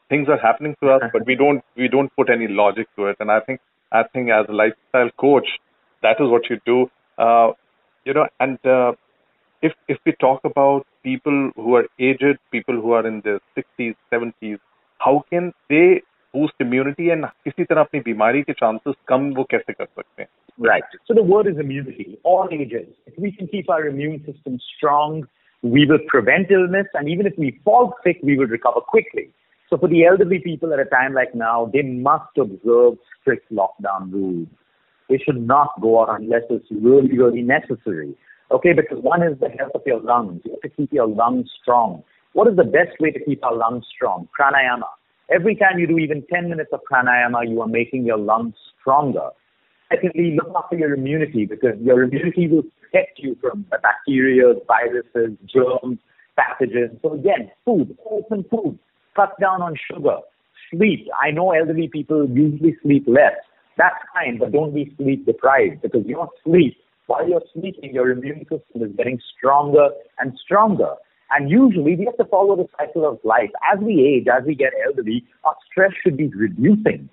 Things 0.09 0.27
are 0.29 0.37
happening 0.37 0.75
to 0.81 0.89
us, 0.91 1.01
but 1.11 1.25
we 1.25 1.35
don't 1.35 1.63
we 1.75 1.87
don't 1.87 2.13
put 2.15 2.29
any 2.29 2.47
logic 2.47 2.87
to 2.95 3.07
it. 3.07 3.17
And 3.19 3.31
I 3.31 3.39
think 3.39 3.61
I 3.91 4.03
think 4.11 4.29
as 4.29 4.45
a 4.49 4.53
lifestyle 4.53 5.09
coach, 5.19 5.47
that 6.01 6.17
is 6.19 6.29
what 6.29 6.49
you 6.49 6.59
do. 6.65 6.89
Uh, 7.17 7.51
you 8.05 8.13
know, 8.13 8.27
and 8.39 8.57
uh, 8.65 8.93
if 9.61 9.73
if 9.87 9.97
we 10.05 10.13
talk 10.19 10.41
about 10.43 10.85
people 11.03 11.51
who 11.55 11.75
are 11.75 11.85
aged, 11.99 12.37
people 12.51 12.75
who 12.75 12.91
are 12.91 13.05
in 13.07 13.21
their 13.21 13.39
60s, 13.57 13.95
70s, 14.11 14.57
how 14.99 15.23
can 15.29 15.53
they 15.69 16.01
boost 16.34 16.54
immunity 16.60 17.10
and 17.10 17.24
किसी 17.44 17.64
तरह 17.64 17.80
अपनी 17.80 18.00
बीमारी 18.00 18.42
के 18.42 18.52
chances 18.52 18.94
कम 19.08 19.32
वो 19.34 19.44
कैसे 19.50 19.72
कर 19.72 19.84
सकते 19.84 20.22
हैं? 20.22 20.28
Right. 20.60 20.82
So 21.06 21.14
the 21.14 21.22
word 21.22 21.46
is 21.46 21.58
immunity. 21.58 22.18
All 22.24 22.48
ages. 22.52 22.88
If 23.06 23.18
we 23.18 23.32
can 23.32 23.48
keep 23.48 23.70
our 23.70 23.86
immune 23.86 24.24
system 24.26 24.58
strong, 24.76 25.26
we 25.62 25.86
will 25.86 26.00
prevent 26.08 26.50
illness, 26.50 26.86
and 26.94 27.08
even 27.08 27.26
if 27.26 27.34
we 27.38 27.60
fall 27.64 27.94
sick, 28.04 28.18
we 28.22 28.36
will 28.36 28.46
recover 28.46 28.80
quickly. 28.80 29.30
So 29.70 29.76
for 29.76 29.88
the 29.88 30.04
elderly 30.04 30.38
people 30.38 30.72
at 30.72 30.78
a 30.78 30.84
time 30.84 31.14
like 31.14 31.34
now, 31.34 31.70
they 31.72 31.82
must 31.82 32.36
observe 32.38 32.94
strict 33.20 33.52
lockdown 33.52 34.12
rules. 34.12 34.48
They 35.08 35.18
should 35.18 35.40
not 35.46 35.80
go 35.80 36.00
out 36.00 36.20
unless 36.20 36.42
it's 36.50 36.66
really, 36.70 37.16
really 37.16 37.42
necessary. 37.42 38.14
Okay, 38.50 38.72
because 38.72 38.98
one 39.02 39.22
is 39.22 39.38
the 39.40 39.48
health 39.50 39.72
of 39.74 39.82
your 39.84 40.00
lungs. 40.00 40.40
You 40.44 40.52
have 40.52 40.62
to 40.62 40.76
keep 40.76 40.92
your 40.92 41.06
lungs 41.06 41.50
strong. 41.60 42.02
What 42.32 42.48
is 42.48 42.56
the 42.56 42.64
best 42.64 42.98
way 42.98 43.10
to 43.10 43.24
keep 43.24 43.44
our 43.44 43.54
lungs 43.54 43.84
strong? 43.94 44.28
Pranayama. 44.38 44.88
Every 45.33 45.55
time 45.55 45.79
you 45.79 45.87
do 45.87 45.97
even 45.97 46.23
10 46.31 46.49
minutes 46.49 46.69
of 46.73 46.81
pranayama, 46.91 47.49
you 47.49 47.61
are 47.61 47.67
making 47.67 48.05
your 48.05 48.17
lungs 48.17 48.55
stronger. 48.79 49.29
Secondly, 49.89 50.35
look 50.35 50.53
after 50.55 50.75
your 50.77 50.93
immunity 50.93 51.45
because 51.45 51.79
your 51.81 52.03
immunity 52.03 52.47
will 52.47 52.63
protect 52.81 53.19
you 53.19 53.35
from 53.41 53.65
bacteria, 53.81 54.53
viruses, 54.67 55.37
germs, 55.45 55.99
pathogens. 56.37 57.01
So 57.01 57.13
again, 57.13 57.51
food, 57.65 57.97
wholesome 58.03 58.45
food. 58.49 58.77
Cut 59.15 59.39
down 59.39 59.61
on 59.61 59.75
sugar. 59.91 60.17
Sleep. 60.71 61.07
I 61.21 61.31
know 61.31 61.51
elderly 61.51 61.87
people 61.87 62.27
usually 62.29 62.75
sleep 62.81 63.05
less. 63.07 63.35
That's 63.77 63.95
fine, 64.13 64.37
but 64.37 64.51
don't 64.51 64.73
be 64.73 64.93
sleep 64.97 65.25
deprived 65.25 65.81
because 65.81 66.05
your 66.05 66.29
sleep 66.43 66.77
while 67.07 67.27
you're 67.27 67.41
sleeping, 67.53 67.93
your 67.93 68.11
immune 68.11 68.41
system 68.41 68.81
is 68.81 68.95
getting 68.95 69.19
stronger 69.37 69.89
and 70.19 70.37
stronger. 70.43 70.95
And 71.35 71.49
usually 71.49 71.95
we 71.95 72.05
have 72.05 72.17
to 72.17 72.25
follow 72.25 72.55
the 72.55 72.67
cycle 72.77 73.07
of 73.07 73.19
life. 73.23 73.49
As 73.73 73.79
we 73.79 74.05
age, 74.05 74.27
as 74.27 74.45
we 74.45 74.55
get 74.55 74.71
elderly, 74.85 75.25
our 75.43 75.55
stress 75.69 75.91
should 76.03 76.15
be 76.17 76.27
reducing. 76.27 77.09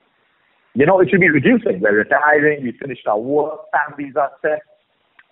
You 0.75 0.87
know, 0.87 1.01
it 1.01 1.09
should 1.11 1.21
be 1.21 1.31
reducing. 1.31 1.81
We're 1.81 1.97
retiring, 1.97 2.63
we 2.63 2.73
finished 2.73 3.07
our 3.07 3.19
work, 3.19 3.61
families 3.73 4.15
are 4.17 4.31
set. 4.43 4.63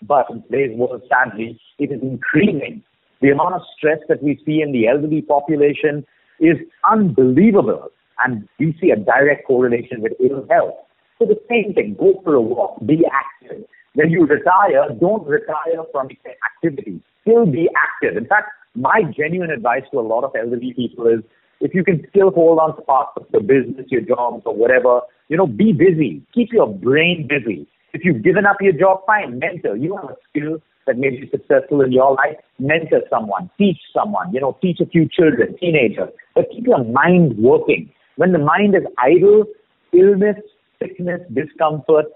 But 0.03 0.27
in 0.31 0.43
today's 0.43 0.77
world, 0.77 1.03
sadly, 1.09 1.61
it 1.79 1.93
is 1.93 2.01
increasing. 2.03 2.83
The 3.21 3.31
amount 3.31 3.55
of 3.55 3.63
stress 3.77 3.99
that 4.09 4.23
we 4.23 4.41
see 4.47 4.63
in 4.63 4.73
the 4.73 4.89
elderly 4.89 5.23
population 5.23 6.07
is 6.41 6.57
unbelievable. 6.91 7.89
And 8.25 8.49
we 8.59 8.77
see 8.81 8.91
a 8.91 8.97
direct 8.97 9.47
correlation 9.47 10.01
with 10.01 10.13
ill 10.21 10.47
health. 10.51 10.75
So 11.19 11.27
the 11.27 11.39
same 11.49 11.75
thing, 11.75 11.97
go 11.99 12.21
for 12.25 12.35
a 12.35 12.41
walk, 12.41 12.79
be 12.87 13.05
active, 13.13 13.65
when 13.95 14.11
you 14.11 14.25
retire, 14.27 14.89
don't 15.01 15.27
retire 15.27 15.83
from 15.91 16.09
activity. 16.47 17.01
Still 17.23 17.47
be 17.47 17.69
active. 17.77 18.17
In 18.17 18.27
fact, 18.27 18.49
my 18.81 19.03
genuine 19.17 19.51
advice 19.51 19.83
to 19.93 19.99
a 19.99 20.03
lot 20.03 20.25
of 20.25 20.33
elderly 20.35 20.73
people 20.75 21.07
is 21.07 21.21
if 21.61 21.75
you 21.75 21.83
can 21.85 22.07
still 22.11 22.31
hold 22.31 22.59
on 22.59 22.77
to 22.77 22.83
parts 22.83 23.13
of 23.17 23.27
the 23.33 23.41
business, 23.41 23.87
your 23.89 24.03
jobs 24.03 24.43
or 24.47 24.55
whatever, 24.55 25.01
you 25.29 25.37
know, 25.37 25.47
be 25.47 25.73
busy. 25.73 26.23
Keep 26.33 26.53
your 26.53 26.73
brain 26.73 27.29
busy. 27.29 27.67
If 27.93 28.05
you've 28.05 28.23
given 28.23 28.47
up 28.47 28.57
your 28.61 28.73
job, 28.73 29.01
fine, 29.07 29.39
mentor. 29.39 29.77
You 29.77 29.97
have 29.97 30.11
a 30.11 30.17
skill 30.31 30.59
that 30.87 30.99
may 30.99 31.11
be 31.11 31.29
successful 31.31 31.83
in 31.83 31.93
your 31.93 32.15
life, 32.15 32.37
mentor 32.59 33.03
someone, 33.11 33.51
teach 33.59 33.79
someone, 33.93 34.33
you 34.33 34.41
know, 34.41 34.57
teach 34.63 34.81
a 34.81 34.87
few 34.87 35.09
children, 35.09 35.57
teenagers, 35.59 36.09
but 36.35 36.47
keep 36.51 36.67
your 36.67 36.85
mind 36.85 37.37
working. 37.39 37.91
When 38.17 38.33
the 38.33 38.39
mind 38.39 38.75
is 38.75 38.83
idle, 38.99 39.45
illness, 39.93 40.37
sickness, 40.81 41.21
discomfort, 41.33 42.07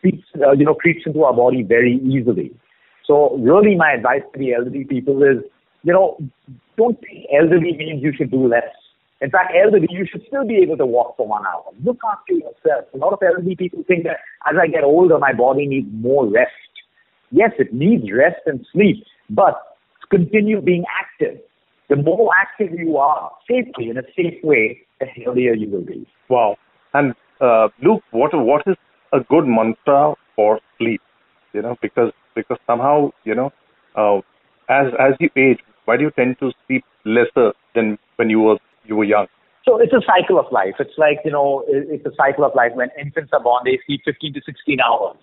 creeps, 0.00 0.24
uh, 0.40 0.52
you 0.52 0.64
know, 0.64 0.74
creeps 0.74 1.02
into 1.06 1.24
our 1.24 1.34
body 1.34 1.62
very 1.62 2.00
easily. 2.02 2.54
So 3.06 3.36
really 3.38 3.74
my 3.76 3.92
advice 3.92 4.22
to 4.32 4.38
the 4.38 4.54
elderly 4.54 4.84
people 4.84 5.22
is, 5.22 5.38
you 5.84 5.92
know, 5.92 6.18
don't 6.76 6.98
think 7.00 7.26
elderly 7.32 7.76
means 7.76 8.02
you 8.02 8.12
should 8.16 8.30
do 8.30 8.48
less. 8.48 8.64
In 9.20 9.30
fact, 9.30 9.52
elderly, 9.56 9.86
you 9.90 10.06
should 10.10 10.22
still 10.26 10.46
be 10.46 10.56
able 10.56 10.76
to 10.76 10.86
walk 10.86 11.16
for 11.16 11.26
one 11.26 11.46
hour. 11.46 11.64
Look 11.84 11.98
after 12.04 12.32
yourself. 12.34 12.86
A 12.92 12.96
lot 12.96 13.12
of 13.12 13.20
elderly 13.22 13.54
people 13.54 13.84
think 13.86 14.04
that 14.04 14.16
as 14.50 14.56
I 14.60 14.66
get 14.66 14.82
older, 14.82 15.18
my 15.18 15.32
body 15.32 15.66
needs 15.66 15.88
more 15.92 16.26
rest. 16.26 16.50
Yes, 17.30 17.52
it 17.58 17.72
needs 17.72 18.04
rest 18.12 18.40
and 18.46 18.66
sleep, 18.72 19.04
but 19.30 19.54
continue 20.10 20.60
being 20.60 20.84
active. 21.00 21.40
The 21.88 21.96
more 21.96 22.30
active 22.40 22.78
you 22.78 22.96
are, 22.96 23.30
safely, 23.48 23.90
in 23.90 23.98
a 23.98 24.02
safe 24.16 24.42
way, 24.42 24.80
the 25.00 25.06
healthier 25.06 25.54
you 25.54 25.68
will 25.68 25.84
be. 25.84 26.06
Wow. 26.28 26.56
And 26.92 27.14
uh, 27.40 27.68
Luke, 27.82 28.02
what 28.10 28.30
what 28.34 28.62
is 28.66 28.76
a 29.12 29.20
good 29.20 29.46
mantra 29.46 30.14
for 30.34 30.60
sleep? 30.78 31.00
You 31.52 31.62
know, 31.62 31.76
because 31.82 32.12
because 32.34 32.58
somehow 32.66 33.10
you 33.24 33.34
know, 33.34 33.50
uh, 33.96 34.18
as 34.68 34.92
as 34.98 35.14
you 35.20 35.28
age, 35.36 35.58
why 35.84 35.96
do 35.96 36.04
you 36.04 36.10
tend 36.10 36.38
to 36.40 36.52
sleep 36.66 36.84
lesser 37.04 37.52
than 37.74 37.98
when 38.16 38.30
you 38.30 38.40
were 38.40 38.58
you 38.84 38.96
were 38.96 39.04
young? 39.04 39.26
So 39.64 39.80
it's 39.80 39.92
a 39.92 40.02
cycle 40.06 40.38
of 40.38 40.46
life. 40.52 40.74
It's 40.78 40.98
like 40.98 41.18
you 41.24 41.30
know, 41.30 41.64
it's 41.68 42.04
a 42.06 42.14
cycle 42.16 42.44
of 42.44 42.54
life. 42.54 42.72
When 42.74 42.88
infants 43.00 43.30
are 43.32 43.42
born, 43.42 43.62
they 43.64 43.78
sleep 43.86 44.02
15 44.04 44.34
to 44.34 44.40
16 44.44 44.78
hours, 44.80 45.16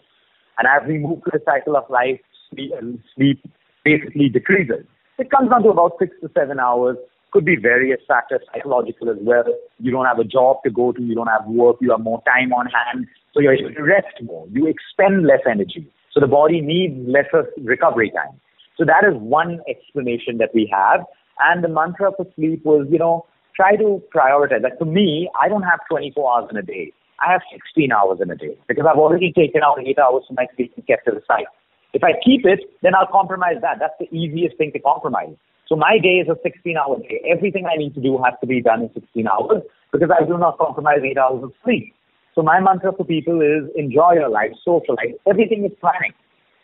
and 0.57 0.67
as 0.67 0.87
we 0.87 0.97
move 0.97 1.23
to 1.25 1.31
the 1.33 1.41
cycle 1.45 1.75
of 1.75 1.89
life, 1.89 2.19
sleep, 2.49 2.71
uh, 2.75 2.81
sleep 3.15 3.43
basically 3.83 4.29
decreases. 4.29 4.85
It 5.17 5.29
comes 5.29 5.49
down 5.49 5.63
to 5.63 5.69
about 5.69 5.93
six 5.99 6.15
to 6.21 6.29
seven 6.33 6.59
hours. 6.59 6.97
Could 7.31 7.45
be 7.45 7.55
various 7.55 8.01
factors, 8.07 8.41
psychological 8.51 9.09
as 9.09 9.17
well. 9.21 9.45
You 9.79 9.91
don't 9.91 10.05
have 10.05 10.19
a 10.19 10.25
job 10.25 10.57
to 10.65 10.69
go 10.69 10.91
to, 10.91 11.01
you 11.01 11.15
don't 11.15 11.27
have 11.27 11.45
work, 11.45 11.77
you 11.79 11.91
have 11.91 12.01
more 12.01 12.21
time 12.23 12.51
on 12.51 12.65
hand, 12.65 13.07
so 13.33 13.39
to 13.39 13.83
rest 13.83 14.21
more. 14.21 14.47
You 14.51 14.67
expend 14.67 15.25
less 15.25 15.39
energy, 15.49 15.87
so 16.11 16.19
the 16.19 16.27
body 16.27 16.59
needs 16.59 16.95
lesser 17.07 17.47
recovery 17.63 18.11
time. 18.11 18.37
So 18.81 18.85
that 18.85 19.05
is 19.05 19.13
one 19.13 19.61
explanation 19.69 20.39
that 20.39 20.49
we 20.55 20.67
have. 20.73 21.05
And 21.37 21.63
the 21.63 21.67
mantra 21.67 22.09
for 22.17 22.25
sleep 22.33 22.65
was, 22.65 22.87
you 22.89 22.97
know, 22.97 23.27
try 23.55 23.75
to 23.75 24.01
prioritize. 24.09 24.63
Like 24.63 24.79
for 24.79 24.85
me, 24.89 25.29
I 25.39 25.49
don't 25.49 25.61
have 25.61 25.81
24 25.87 26.17
hours 26.17 26.49
in 26.49 26.57
a 26.57 26.63
day. 26.63 26.91
I 27.19 27.31
have 27.31 27.41
16 27.53 27.91
hours 27.91 28.17
in 28.23 28.31
a 28.31 28.35
day 28.35 28.57
because 28.67 28.85
I've 28.89 28.97
already 28.97 29.31
taken 29.37 29.61
out 29.61 29.77
eight 29.85 29.99
hours 29.99 30.23
from 30.25 30.37
my 30.37 30.47
sleep 30.55 30.73
and 30.75 30.87
kept 30.87 31.05
to 31.05 31.11
the 31.11 31.21
side. 31.27 31.45
If 31.93 32.03
I 32.03 32.13
keep 32.25 32.41
it, 32.43 32.61
then 32.81 32.95
I'll 32.95 33.05
compromise 33.05 33.61
that. 33.61 33.77
That's 33.77 33.93
the 33.99 34.09
easiest 34.09 34.57
thing 34.57 34.71
to 34.71 34.79
compromise. 34.79 35.37
So 35.69 35.75
my 35.75 35.99
day 36.01 36.17
is 36.17 36.27
a 36.27 36.41
16 36.41 36.75
hour 36.75 36.97
day. 37.05 37.21
Everything 37.29 37.67
I 37.69 37.77
need 37.77 37.93
to 37.93 38.01
do 38.01 38.17
has 38.25 38.33
to 38.41 38.47
be 38.47 38.63
done 38.63 38.81
in 38.81 38.89
16 38.95 39.27
hours 39.27 39.61
because 39.91 40.09
I 40.09 40.25
do 40.25 40.39
not 40.39 40.57
compromise 40.57 41.05
eight 41.05 41.19
hours 41.19 41.43
of 41.43 41.53
sleep. 41.63 41.93
So 42.33 42.41
my 42.41 42.59
mantra 42.59 42.93
for 42.97 43.05
people 43.05 43.45
is 43.45 43.69
enjoy 43.75 44.13
your 44.13 44.29
life, 44.29 44.57
socialize. 44.65 45.21
Everything 45.29 45.65
is 45.65 45.71
planning. 45.79 46.17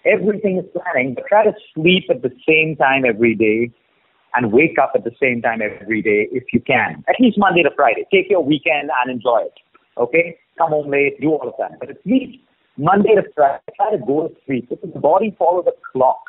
Everything 0.07 0.57
is 0.57 0.65
planning, 0.71 1.15
but 1.15 1.25
try 1.27 1.43
to 1.43 1.53
sleep 1.75 2.05
at 2.09 2.21
the 2.21 2.31
same 2.47 2.75
time 2.77 3.03
every 3.05 3.35
day 3.35 3.71
and 4.35 4.51
wake 4.51 4.77
up 4.81 4.93
at 4.95 5.03
the 5.03 5.11
same 5.21 5.41
time 5.41 5.59
every 5.61 6.01
day 6.01 6.27
if 6.31 6.43
you 6.53 6.61
can. 6.61 7.03
At 7.09 7.15
least 7.19 7.37
Monday 7.37 7.63
to 7.63 7.71
Friday. 7.75 8.05
Take 8.11 8.29
your 8.29 8.43
weekend 8.43 8.89
and 9.01 9.11
enjoy 9.11 9.39
it. 9.45 9.53
Okay? 9.97 10.37
Come 10.57 10.69
home 10.69 10.89
late, 10.89 11.19
do 11.19 11.29
all 11.29 11.47
of 11.47 11.55
that. 11.59 11.79
But 11.79 11.89
at 11.89 11.97
least 12.05 12.37
Monday 12.77 13.15
to 13.15 13.23
Friday, 13.35 13.61
try 13.75 13.91
to 13.91 13.97
go 13.97 14.27
to 14.27 14.35
sleep 14.45 14.69
because 14.69 14.93
the 14.93 14.99
body 14.99 15.35
follows 15.37 15.65
a 15.67 15.71
clock. 15.91 16.21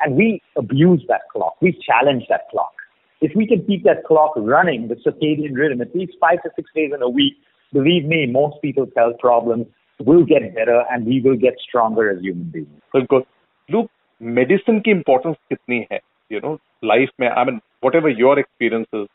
And 0.00 0.14
we 0.16 0.42
abuse 0.56 1.04
that 1.08 1.22
clock. 1.32 1.56
We 1.60 1.78
challenge 1.84 2.24
that 2.28 2.48
clock. 2.50 2.72
If 3.20 3.32
we 3.34 3.46
can 3.46 3.64
keep 3.66 3.84
that 3.84 4.04
clock 4.04 4.32
running, 4.36 4.88
the 4.88 4.96
circadian 4.96 5.56
rhythm, 5.56 5.80
at 5.80 5.94
least 5.94 6.12
five 6.20 6.42
to 6.42 6.50
six 6.54 6.70
days 6.74 6.92
in 6.94 7.02
a 7.02 7.08
week, 7.08 7.34
believe 7.72 8.04
me, 8.04 8.26
most 8.26 8.60
people's 8.62 8.90
health 8.96 9.18
problems 9.18 9.66
will 9.99 10.25
get 10.25 10.53
better 10.55 10.83
and 10.91 11.05
we 11.05 11.21
will 11.21 11.37
get 11.37 11.59
stronger 11.59 12.09
as 12.09 12.21
human 12.21 12.49
beings. 12.51 12.81
Because 12.93 13.23
look, 13.69 13.89
medicine 14.21 14.81
की 14.81 14.91
importance 14.91 15.37
कितनी 15.49 15.85
है? 15.91 15.99
You 16.31 16.41
know, 16.41 16.57
life 16.83 17.11
में, 17.19 17.29
I 17.29 17.43
mean, 17.45 17.59
whatever 17.81 18.09
your 18.09 18.35
experiences, 18.39 19.07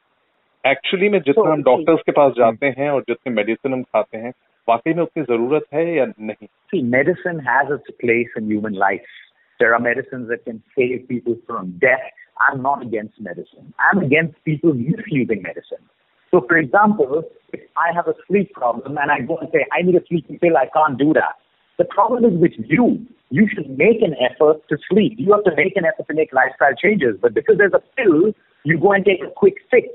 actually 0.66 1.08
में 1.08 1.18
जितना 1.20 1.44
so, 1.44 1.50
हम 1.50 1.62
doctors 1.62 2.00
के 2.06 2.12
पास 2.12 2.32
जाते 2.38 2.66
हैं 2.78 2.90
और 2.90 3.02
जितने 3.08 3.32
मेडिसिन 3.34 3.72
हम 3.72 3.82
खाते 3.82 4.18
हैं 4.18 4.32
वाकई 4.68 4.94
में 4.94 5.02
उतनी 5.02 5.22
जरूरत 5.22 5.64
है 5.74 5.96
या 5.96 6.06
नहीं 6.20 6.48
See, 6.72 6.82
medicine 6.82 7.38
has 7.48 7.70
its 7.70 7.90
place 8.00 8.38
in 8.40 8.48
human 8.52 8.78
life. 8.84 9.12
There 9.60 9.74
are 9.74 9.80
medicines 9.80 10.28
that 10.28 10.44
can 10.44 10.62
save 10.76 11.08
people 11.08 11.36
from 11.46 11.68
death. 11.84 12.08
I'm 12.46 12.62
not 12.62 12.82
against 12.82 13.20
medicine. 13.20 13.72
I'm 13.78 14.02
against 14.06 14.42
people 14.44 14.74
misusing 14.74 15.42
medicine. 15.42 15.84
So, 16.31 16.45
for 16.47 16.57
example, 16.57 17.23
if 17.51 17.59
I 17.75 17.93
have 17.93 18.07
a 18.07 18.13
sleep 18.27 18.53
problem 18.53 18.97
and 18.97 19.11
I 19.11 19.19
go 19.19 19.37
and 19.37 19.49
say, 19.51 19.65
I 19.71 19.81
need 19.81 19.95
a 19.95 20.05
sleeping 20.07 20.39
pill, 20.39 20.55
I 20.57 20.67
can't 20.73 20.97
do 20.97 21.13
that. 21.13 21.35
The 21.77 21.85
problem 21.85 22.23
is 22.25 22.39
with 22.39 22.53
you. 22.67 23.05
You 23.29 23.47
should 23.53 23.77
make 23.77 24.01
an 24.01 24.15
effort 24.19 24.61
to 24.69 24.77
sleep. 24.89 25.13
You 25.17 25.31
have 25.33 25.43
to 25.45 25.55
make 25.55 25.75
an 25.75 25.85
effort 25.85 26.07
to 26.07 26.13
make 26.13 26.33
lifestyle 26.33 26.75
changes. 26.81 27.15
But 27.21 27.33
because 27.33 27.57
there's 27.57 27.73
a 27.73 27.83
pill, 27.95 28.33
you 28.63 28.79
go 28.79 28.91
and 28.91 29.03
take 29.03 29.21
a 29.23 29.31
quick 29.31 29.55
fix. 29.69 29.87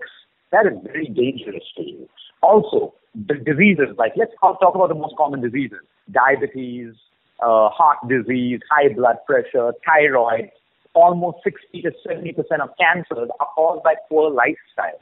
That 0.52 0.66
is 0.66 0.78
very 0.84 1.06
dangerous 1.06 1.64
to 1.76 1.82
you. 1.82 2.08
Also, 2.42 2.94
the 3.14 3.34
diseases, 3.34 3.96
like 3.98 4.12
let's 4.16 4.32
talk 4.40 4.58
about 4.60 4.88
the 4.88 4.94
most 4.94 5.16
common 5.16 5.40
diseases 5.40 5.80
diabetes, 6.12 6.94
uh, 7.42 7.68
heart 7.68 7.98
disease, 8.08 8.60
high 8.70 8.92
blood 8.94 9.16
pressure, 9.26 9.72
thyroid. 9.84 10.50
Almost 10.94 11.38
60 11.44 11.82
to 11.82 11.92
70% 12.08 12.36
of 12.62 12.70
cancers 12.80 13.28
are 13.38 13.48
caused 13.54 13.82
by 13.82 13.94
poor 14.08 14.30
lifestyle. 14.30 14.98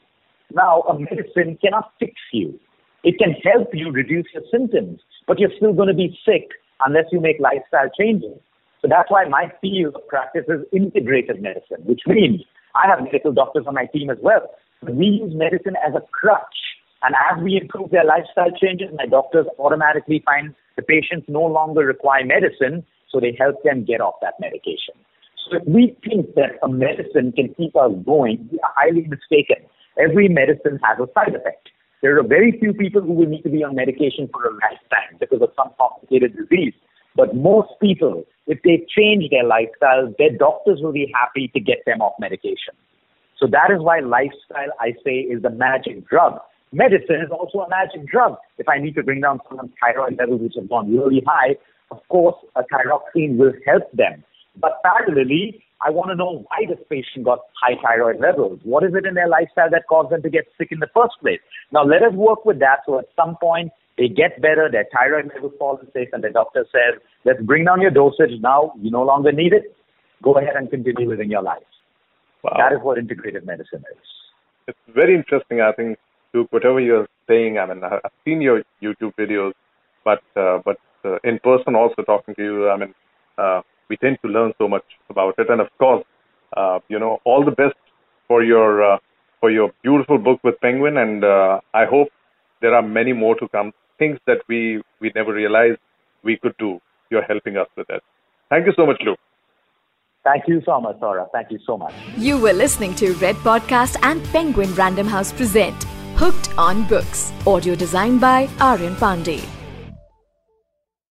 Now, 0.53 0.81
a 0.81 0.97
medicine 0.99 1.57
cannot 1.61 1.91
fix 1.99 2.13
you. 2.31 2.59
It 3.03 3.17
can 3.19 3.31
help 3.43 3.69
you 3.73 3.91
reduce 3.91 4.25
your 4.33 4.43
symptoms, 4.51 4.99
but 5.27 5.39
you're 5.39 5.53
still 5.55 5.73
going 5.73 5.89
to 5.89 5.93
be 5.93 6.17
sick 6.25 6.49
unless 6.85 7.05
you 7.11 7.19
make 7.19 7.39
lifestyle 7.39 7.89
changes. 7.97 8.37
So 8.81 8.87
that's 8.89 9.09
why 9.09 9.25
my 9.25 9.51
field 9.61 9.95
of 9.95 10.07
practice 10.07 10.45
is 10.47 10.61
integrated 10.71 11.41
medicine, 11.41 11.81
which 11.85 12.01
means 12.07 12.41
I 12.75 12.87
have 12.87 13.03
medical 13.03 13.31
doctors 13.31 13.65
on 13.67 13.73
my 13.73 13.85
team 13.85 14.09
as 14.09 14.17
well. 14.21 14.49
We 14.83 15.05
use 15.05 15.33
medicine 15.35 15.75
as 15.85 15.95
a 15.95 16.01
crutch. 16.11 16.57
And 17.01 17.15
as 17.31 17.41
we 17.43 17.59
improve 17.61 17.91
their 17.91 18.03
lifestyle 18.05 18.51
changes, 18.51 18.89
my 18.95 19.05
doctors 19.05 19.45
automatically 19.59 20.21
find 20.25 20.53
the 20.75 20.81
patients 20.81 21.25
no 21.27 21.41
longer 21.41 21.85
require 21.85 22.25
medicine, 22.25 22.85
so 23.11 23.19
they 23.19 23.35
help 23.37 23.63
them 23.63 23.85
get 23.85 24.01
off 24.01 24.15
that 24.21 24.33
medication. 24.39 24.95
So 25.45 25.57
if 25.57 25.63
we 25.67 25.95
think 26.07 26.33
that 26.35 26.57
a 26.63 26.67
medicine 26.67 27.31
can 27.31 27.53
keep 27.53 27.75
us 27.75 27.91
going, 28.05 28.49
we 28.51 28.59
are 28.59 28.73
highly 28.75 29.07
mistaken. 29.07 29.57
Every 29.97 30.27
medicine 30.27 30.79
has 30.83 30.99
a 30.99 31.07
side 31.13 31.35
effect. 31.35 31.69
There 32.01 32.19
are 32.19 32.23
very 32.23 32.51
few 32.59 32.73
people 32.73 33.01
who 33.01 33.13
will 33.13 33.27
need 33.27 33.43
to 33.43 33.49
be 33.49 33.63
on 33.63 33.75
medication 33.75 34.29
for 34.31 34.45
a 34.45 34.53
lifetime 34.53 35.17
because 35.19 35.41
of 35.41 35.49
some 35.55 35.71
complicated 35.79 36.35
disease. 36.35 36.73
But 37.15 37.35
most 37.35 37.69
people, 37.81 38.23
if 38.47 38.61
they 38.63 38.85
change 38.95 39.29
their 39.31 39.45
lifestyle, 39.45 40.13
their 40.19 40.31
doctors 40.37 40.81
will 40.81 40.91
be 40.91 41.11
happy 41.15 41.47
to 41.53 41.59
get 41.59 41.79
them 41.85 42.01
off 42.01 42.13
medication. 42.19 42.75
So 43.39 43.47
that 43.47 43.71
is 43.71 43.81
why 43.81 43.99
lifestyle, 43.99 44.71
I 44.79 44.93
say, 45.03 45.19
is 45.19 45.41
the 45.41 45.49
magic 45.49 46.07
drug. 46.07 46.39
Medicine 46.71 47.21
is 47.21 47.31
also 47.31 47.59
a 47.59 47.69
magic 47.69 48.05
drug. 48.05 48.35
If 48.57 48.67
I 48.67 48.79
need 48.79 48.95
to 48.95 49.03
bring 49.03 49.21
down 49.21 49.39
someone's 49.47 49.71
thyroid 49.79 50.17
levels, 50.17 50.41
which 50.41 50.53
have 50.57 50.69
gone 50.69 50.91
really 50.91 51.23
high, 51.25 51.55
of 51.91 51.99
course, 52.09 52.35
a 52.55 52.63
thyroxine 52.63 53.37
will 53.37 53.53
help 53.65 53.89
them. 53.93 54.23
But 54.59 54.81
parallelly, 54.85 55.61
I 55.81 55.89
want 55.89 56.09
to 56.09 56.15
know 56.15 56.45
why 56.47 56.65
this 56.67 56.79
patient 56.89 57.25
got 57.25 57.39
high 57.61 57.75
thyroid 57.81 58.19
levels. 58.19 58.59
What 58.63 58.83
is 58.83 58.93
it 58.95 59.05
in 59.05 59.13
their 59.13 59.27
lifestyle 59.27 59.69
that 59.71 59.83
caused 59.89 60.11
them 60.11 60.21
to 60.23 60.29
get 60.29 60.45
sick 60.57 60.69
in 60.71 60.79
the 60.79 60.89
first 60.95 61.13
place? 61.21 61.39
Now, 61.71 61.83
let 61.83 62.01
us 62.01 62.13
work 62.13 62.45
with 62.45 62.59
that 62.59 62.79
so 62.85 62.99
at 62.99 63.05
some 63.15 63.35
point 63.41 63.71
they 63.97 64.07
get 64.07 64.41
better, 64.41 64.69
their 64.71 64.87
thyroid 64.93 65.31
levels 65.33 65.53
fall 65.59 65.77
in 65.77 65.87
place, 65.87 66.09
and 66.11 66.23
the 66.23 66.29
doctor 66.29 66.65
says, 66.71 67.01
let's 67.23 67.41
bring 67.41 67.65
down 67.65 67.81
your 67.81 67.91
dosage 67.91 68.39
now. 68.41 68.73
You 68.81 68.91
no 68.91 69.03
longer 69.03 69.31
need 69.31 69.53
it. 69.53 69.75
Go 70.23 70.37
ahead 70.37 70.55
and 70.55 70.69
continue 70.69 71.09
living 71.09 71.29
your 71.29 71.43
life. 71.43 71.63
Wow. 72.43 72.55
That 72.57 72.73
is 72.73 72.79
what 72.81 72.97
integrative 72.97 73.45
medicine 73.45 73.83
is. 73.91 74.07
It's 74.67 74.77
very 74.93 75.15
interesting, 75.15 75.61
I 75.61 75.71
think, 75.71 75.97
Luke, 76.33 76.47
whatever 76.51 76.79
you're 76.79 77.07
saying. 77.27 77.57
I 77.57 77.65
mean, 77.67 77.83
I've 77.83 78.11
seen 78.25 78.41
your 78.41 78.63
YouTube 78.81 79.13
videos, 79.17 79.53
but 80.03 80.21
uh, 80.35 80.59
but 80.63 80.77
uh, 81.03 81.17
in 81.23 81.39
person 81.39 81.75
also 81.75 82.01
talking 82.03 82.35
to 82.35 82.43
you, 82.43 82.69
I 82.69 82.77
mean, 82.77 82.93
uh, 83.37 83.61
we 83.89 83.97
tend 83.97 84.17
to 84.23 84.27
learn 84.27 84.53
so 84.57 84.67
much 84.67 84.85
about 85.09 85.35
it. 85.37 85.49
And 85.49 85.61
of 85.61 85.67
course, 85.77 86.03
uh, 86.55 86.79
you 86.87 86.99
know, 86.99 87.19
all 87.25 87.43
the 87.43 87.51
best 87.51 87.75
for 88.27 88.43
your 88.43 88.93
uh, 88.93 88.97
for 89.39 89.51
your 89.51 89.71
beautiful 89.83 90.17
book 90.17 90.39
with 90.43 90.59
Penguin, 90.61 90.97
and 90.97 91.23
uh, 91.23 91.59
I 91.73 91.85
hope 91.85 92.09
there 92.61 92.73
are 92.73 92.81
many 92.81 93.13
more 93.13 93.35
to 93.35 93.47
come. 93.49 93.71
Things 93.99 94.19
that 94.27 94.39
we 94.47 94.81
we 94.99 95.11
never 95.15 95.33
realized 95.33 95.79
we 96.23 96.37
could 96.37 96.55
do. 96.57 96.79
You're 97.09 97.23
helping 97.23 97.57
us 97.57 97.67
with 97.77 97.87
that. 97.87 98.01
Thank 98.49 98.65
you 98.65 98.73
so 98.75 98.85
much, 98.85 99.01
Luke. 99.05 99.19
Thank 100.23 100.47
you 100.47 100.61
so 100.65 100.81
much, 100.81 100.97
Saurabh. 100.99 101.31
Thank 101.31 101.51
you 101.51 101.59
so 101.65 101.77
much. 101.77 101.93
You 102.17 102.39
were 102.39 102.53
listening 102.53 102.95
to 102.95 103.13
Red 103.13 103.35
Podcast 103.37 103.97
and 104.01 104.23
Penguin 104.25 104.73
Random 104.73 105.07
House 105.07 105.31
present 105.31 105.83
Hooked 106.15 106.57
on 106.57 106.87
Books. 106.87 107.31
Audio 107.45 107.75
designed 107.75 108.21
by 108.21 108.49
Aryan 108.59 108.95
Pandey. 108.95 109.54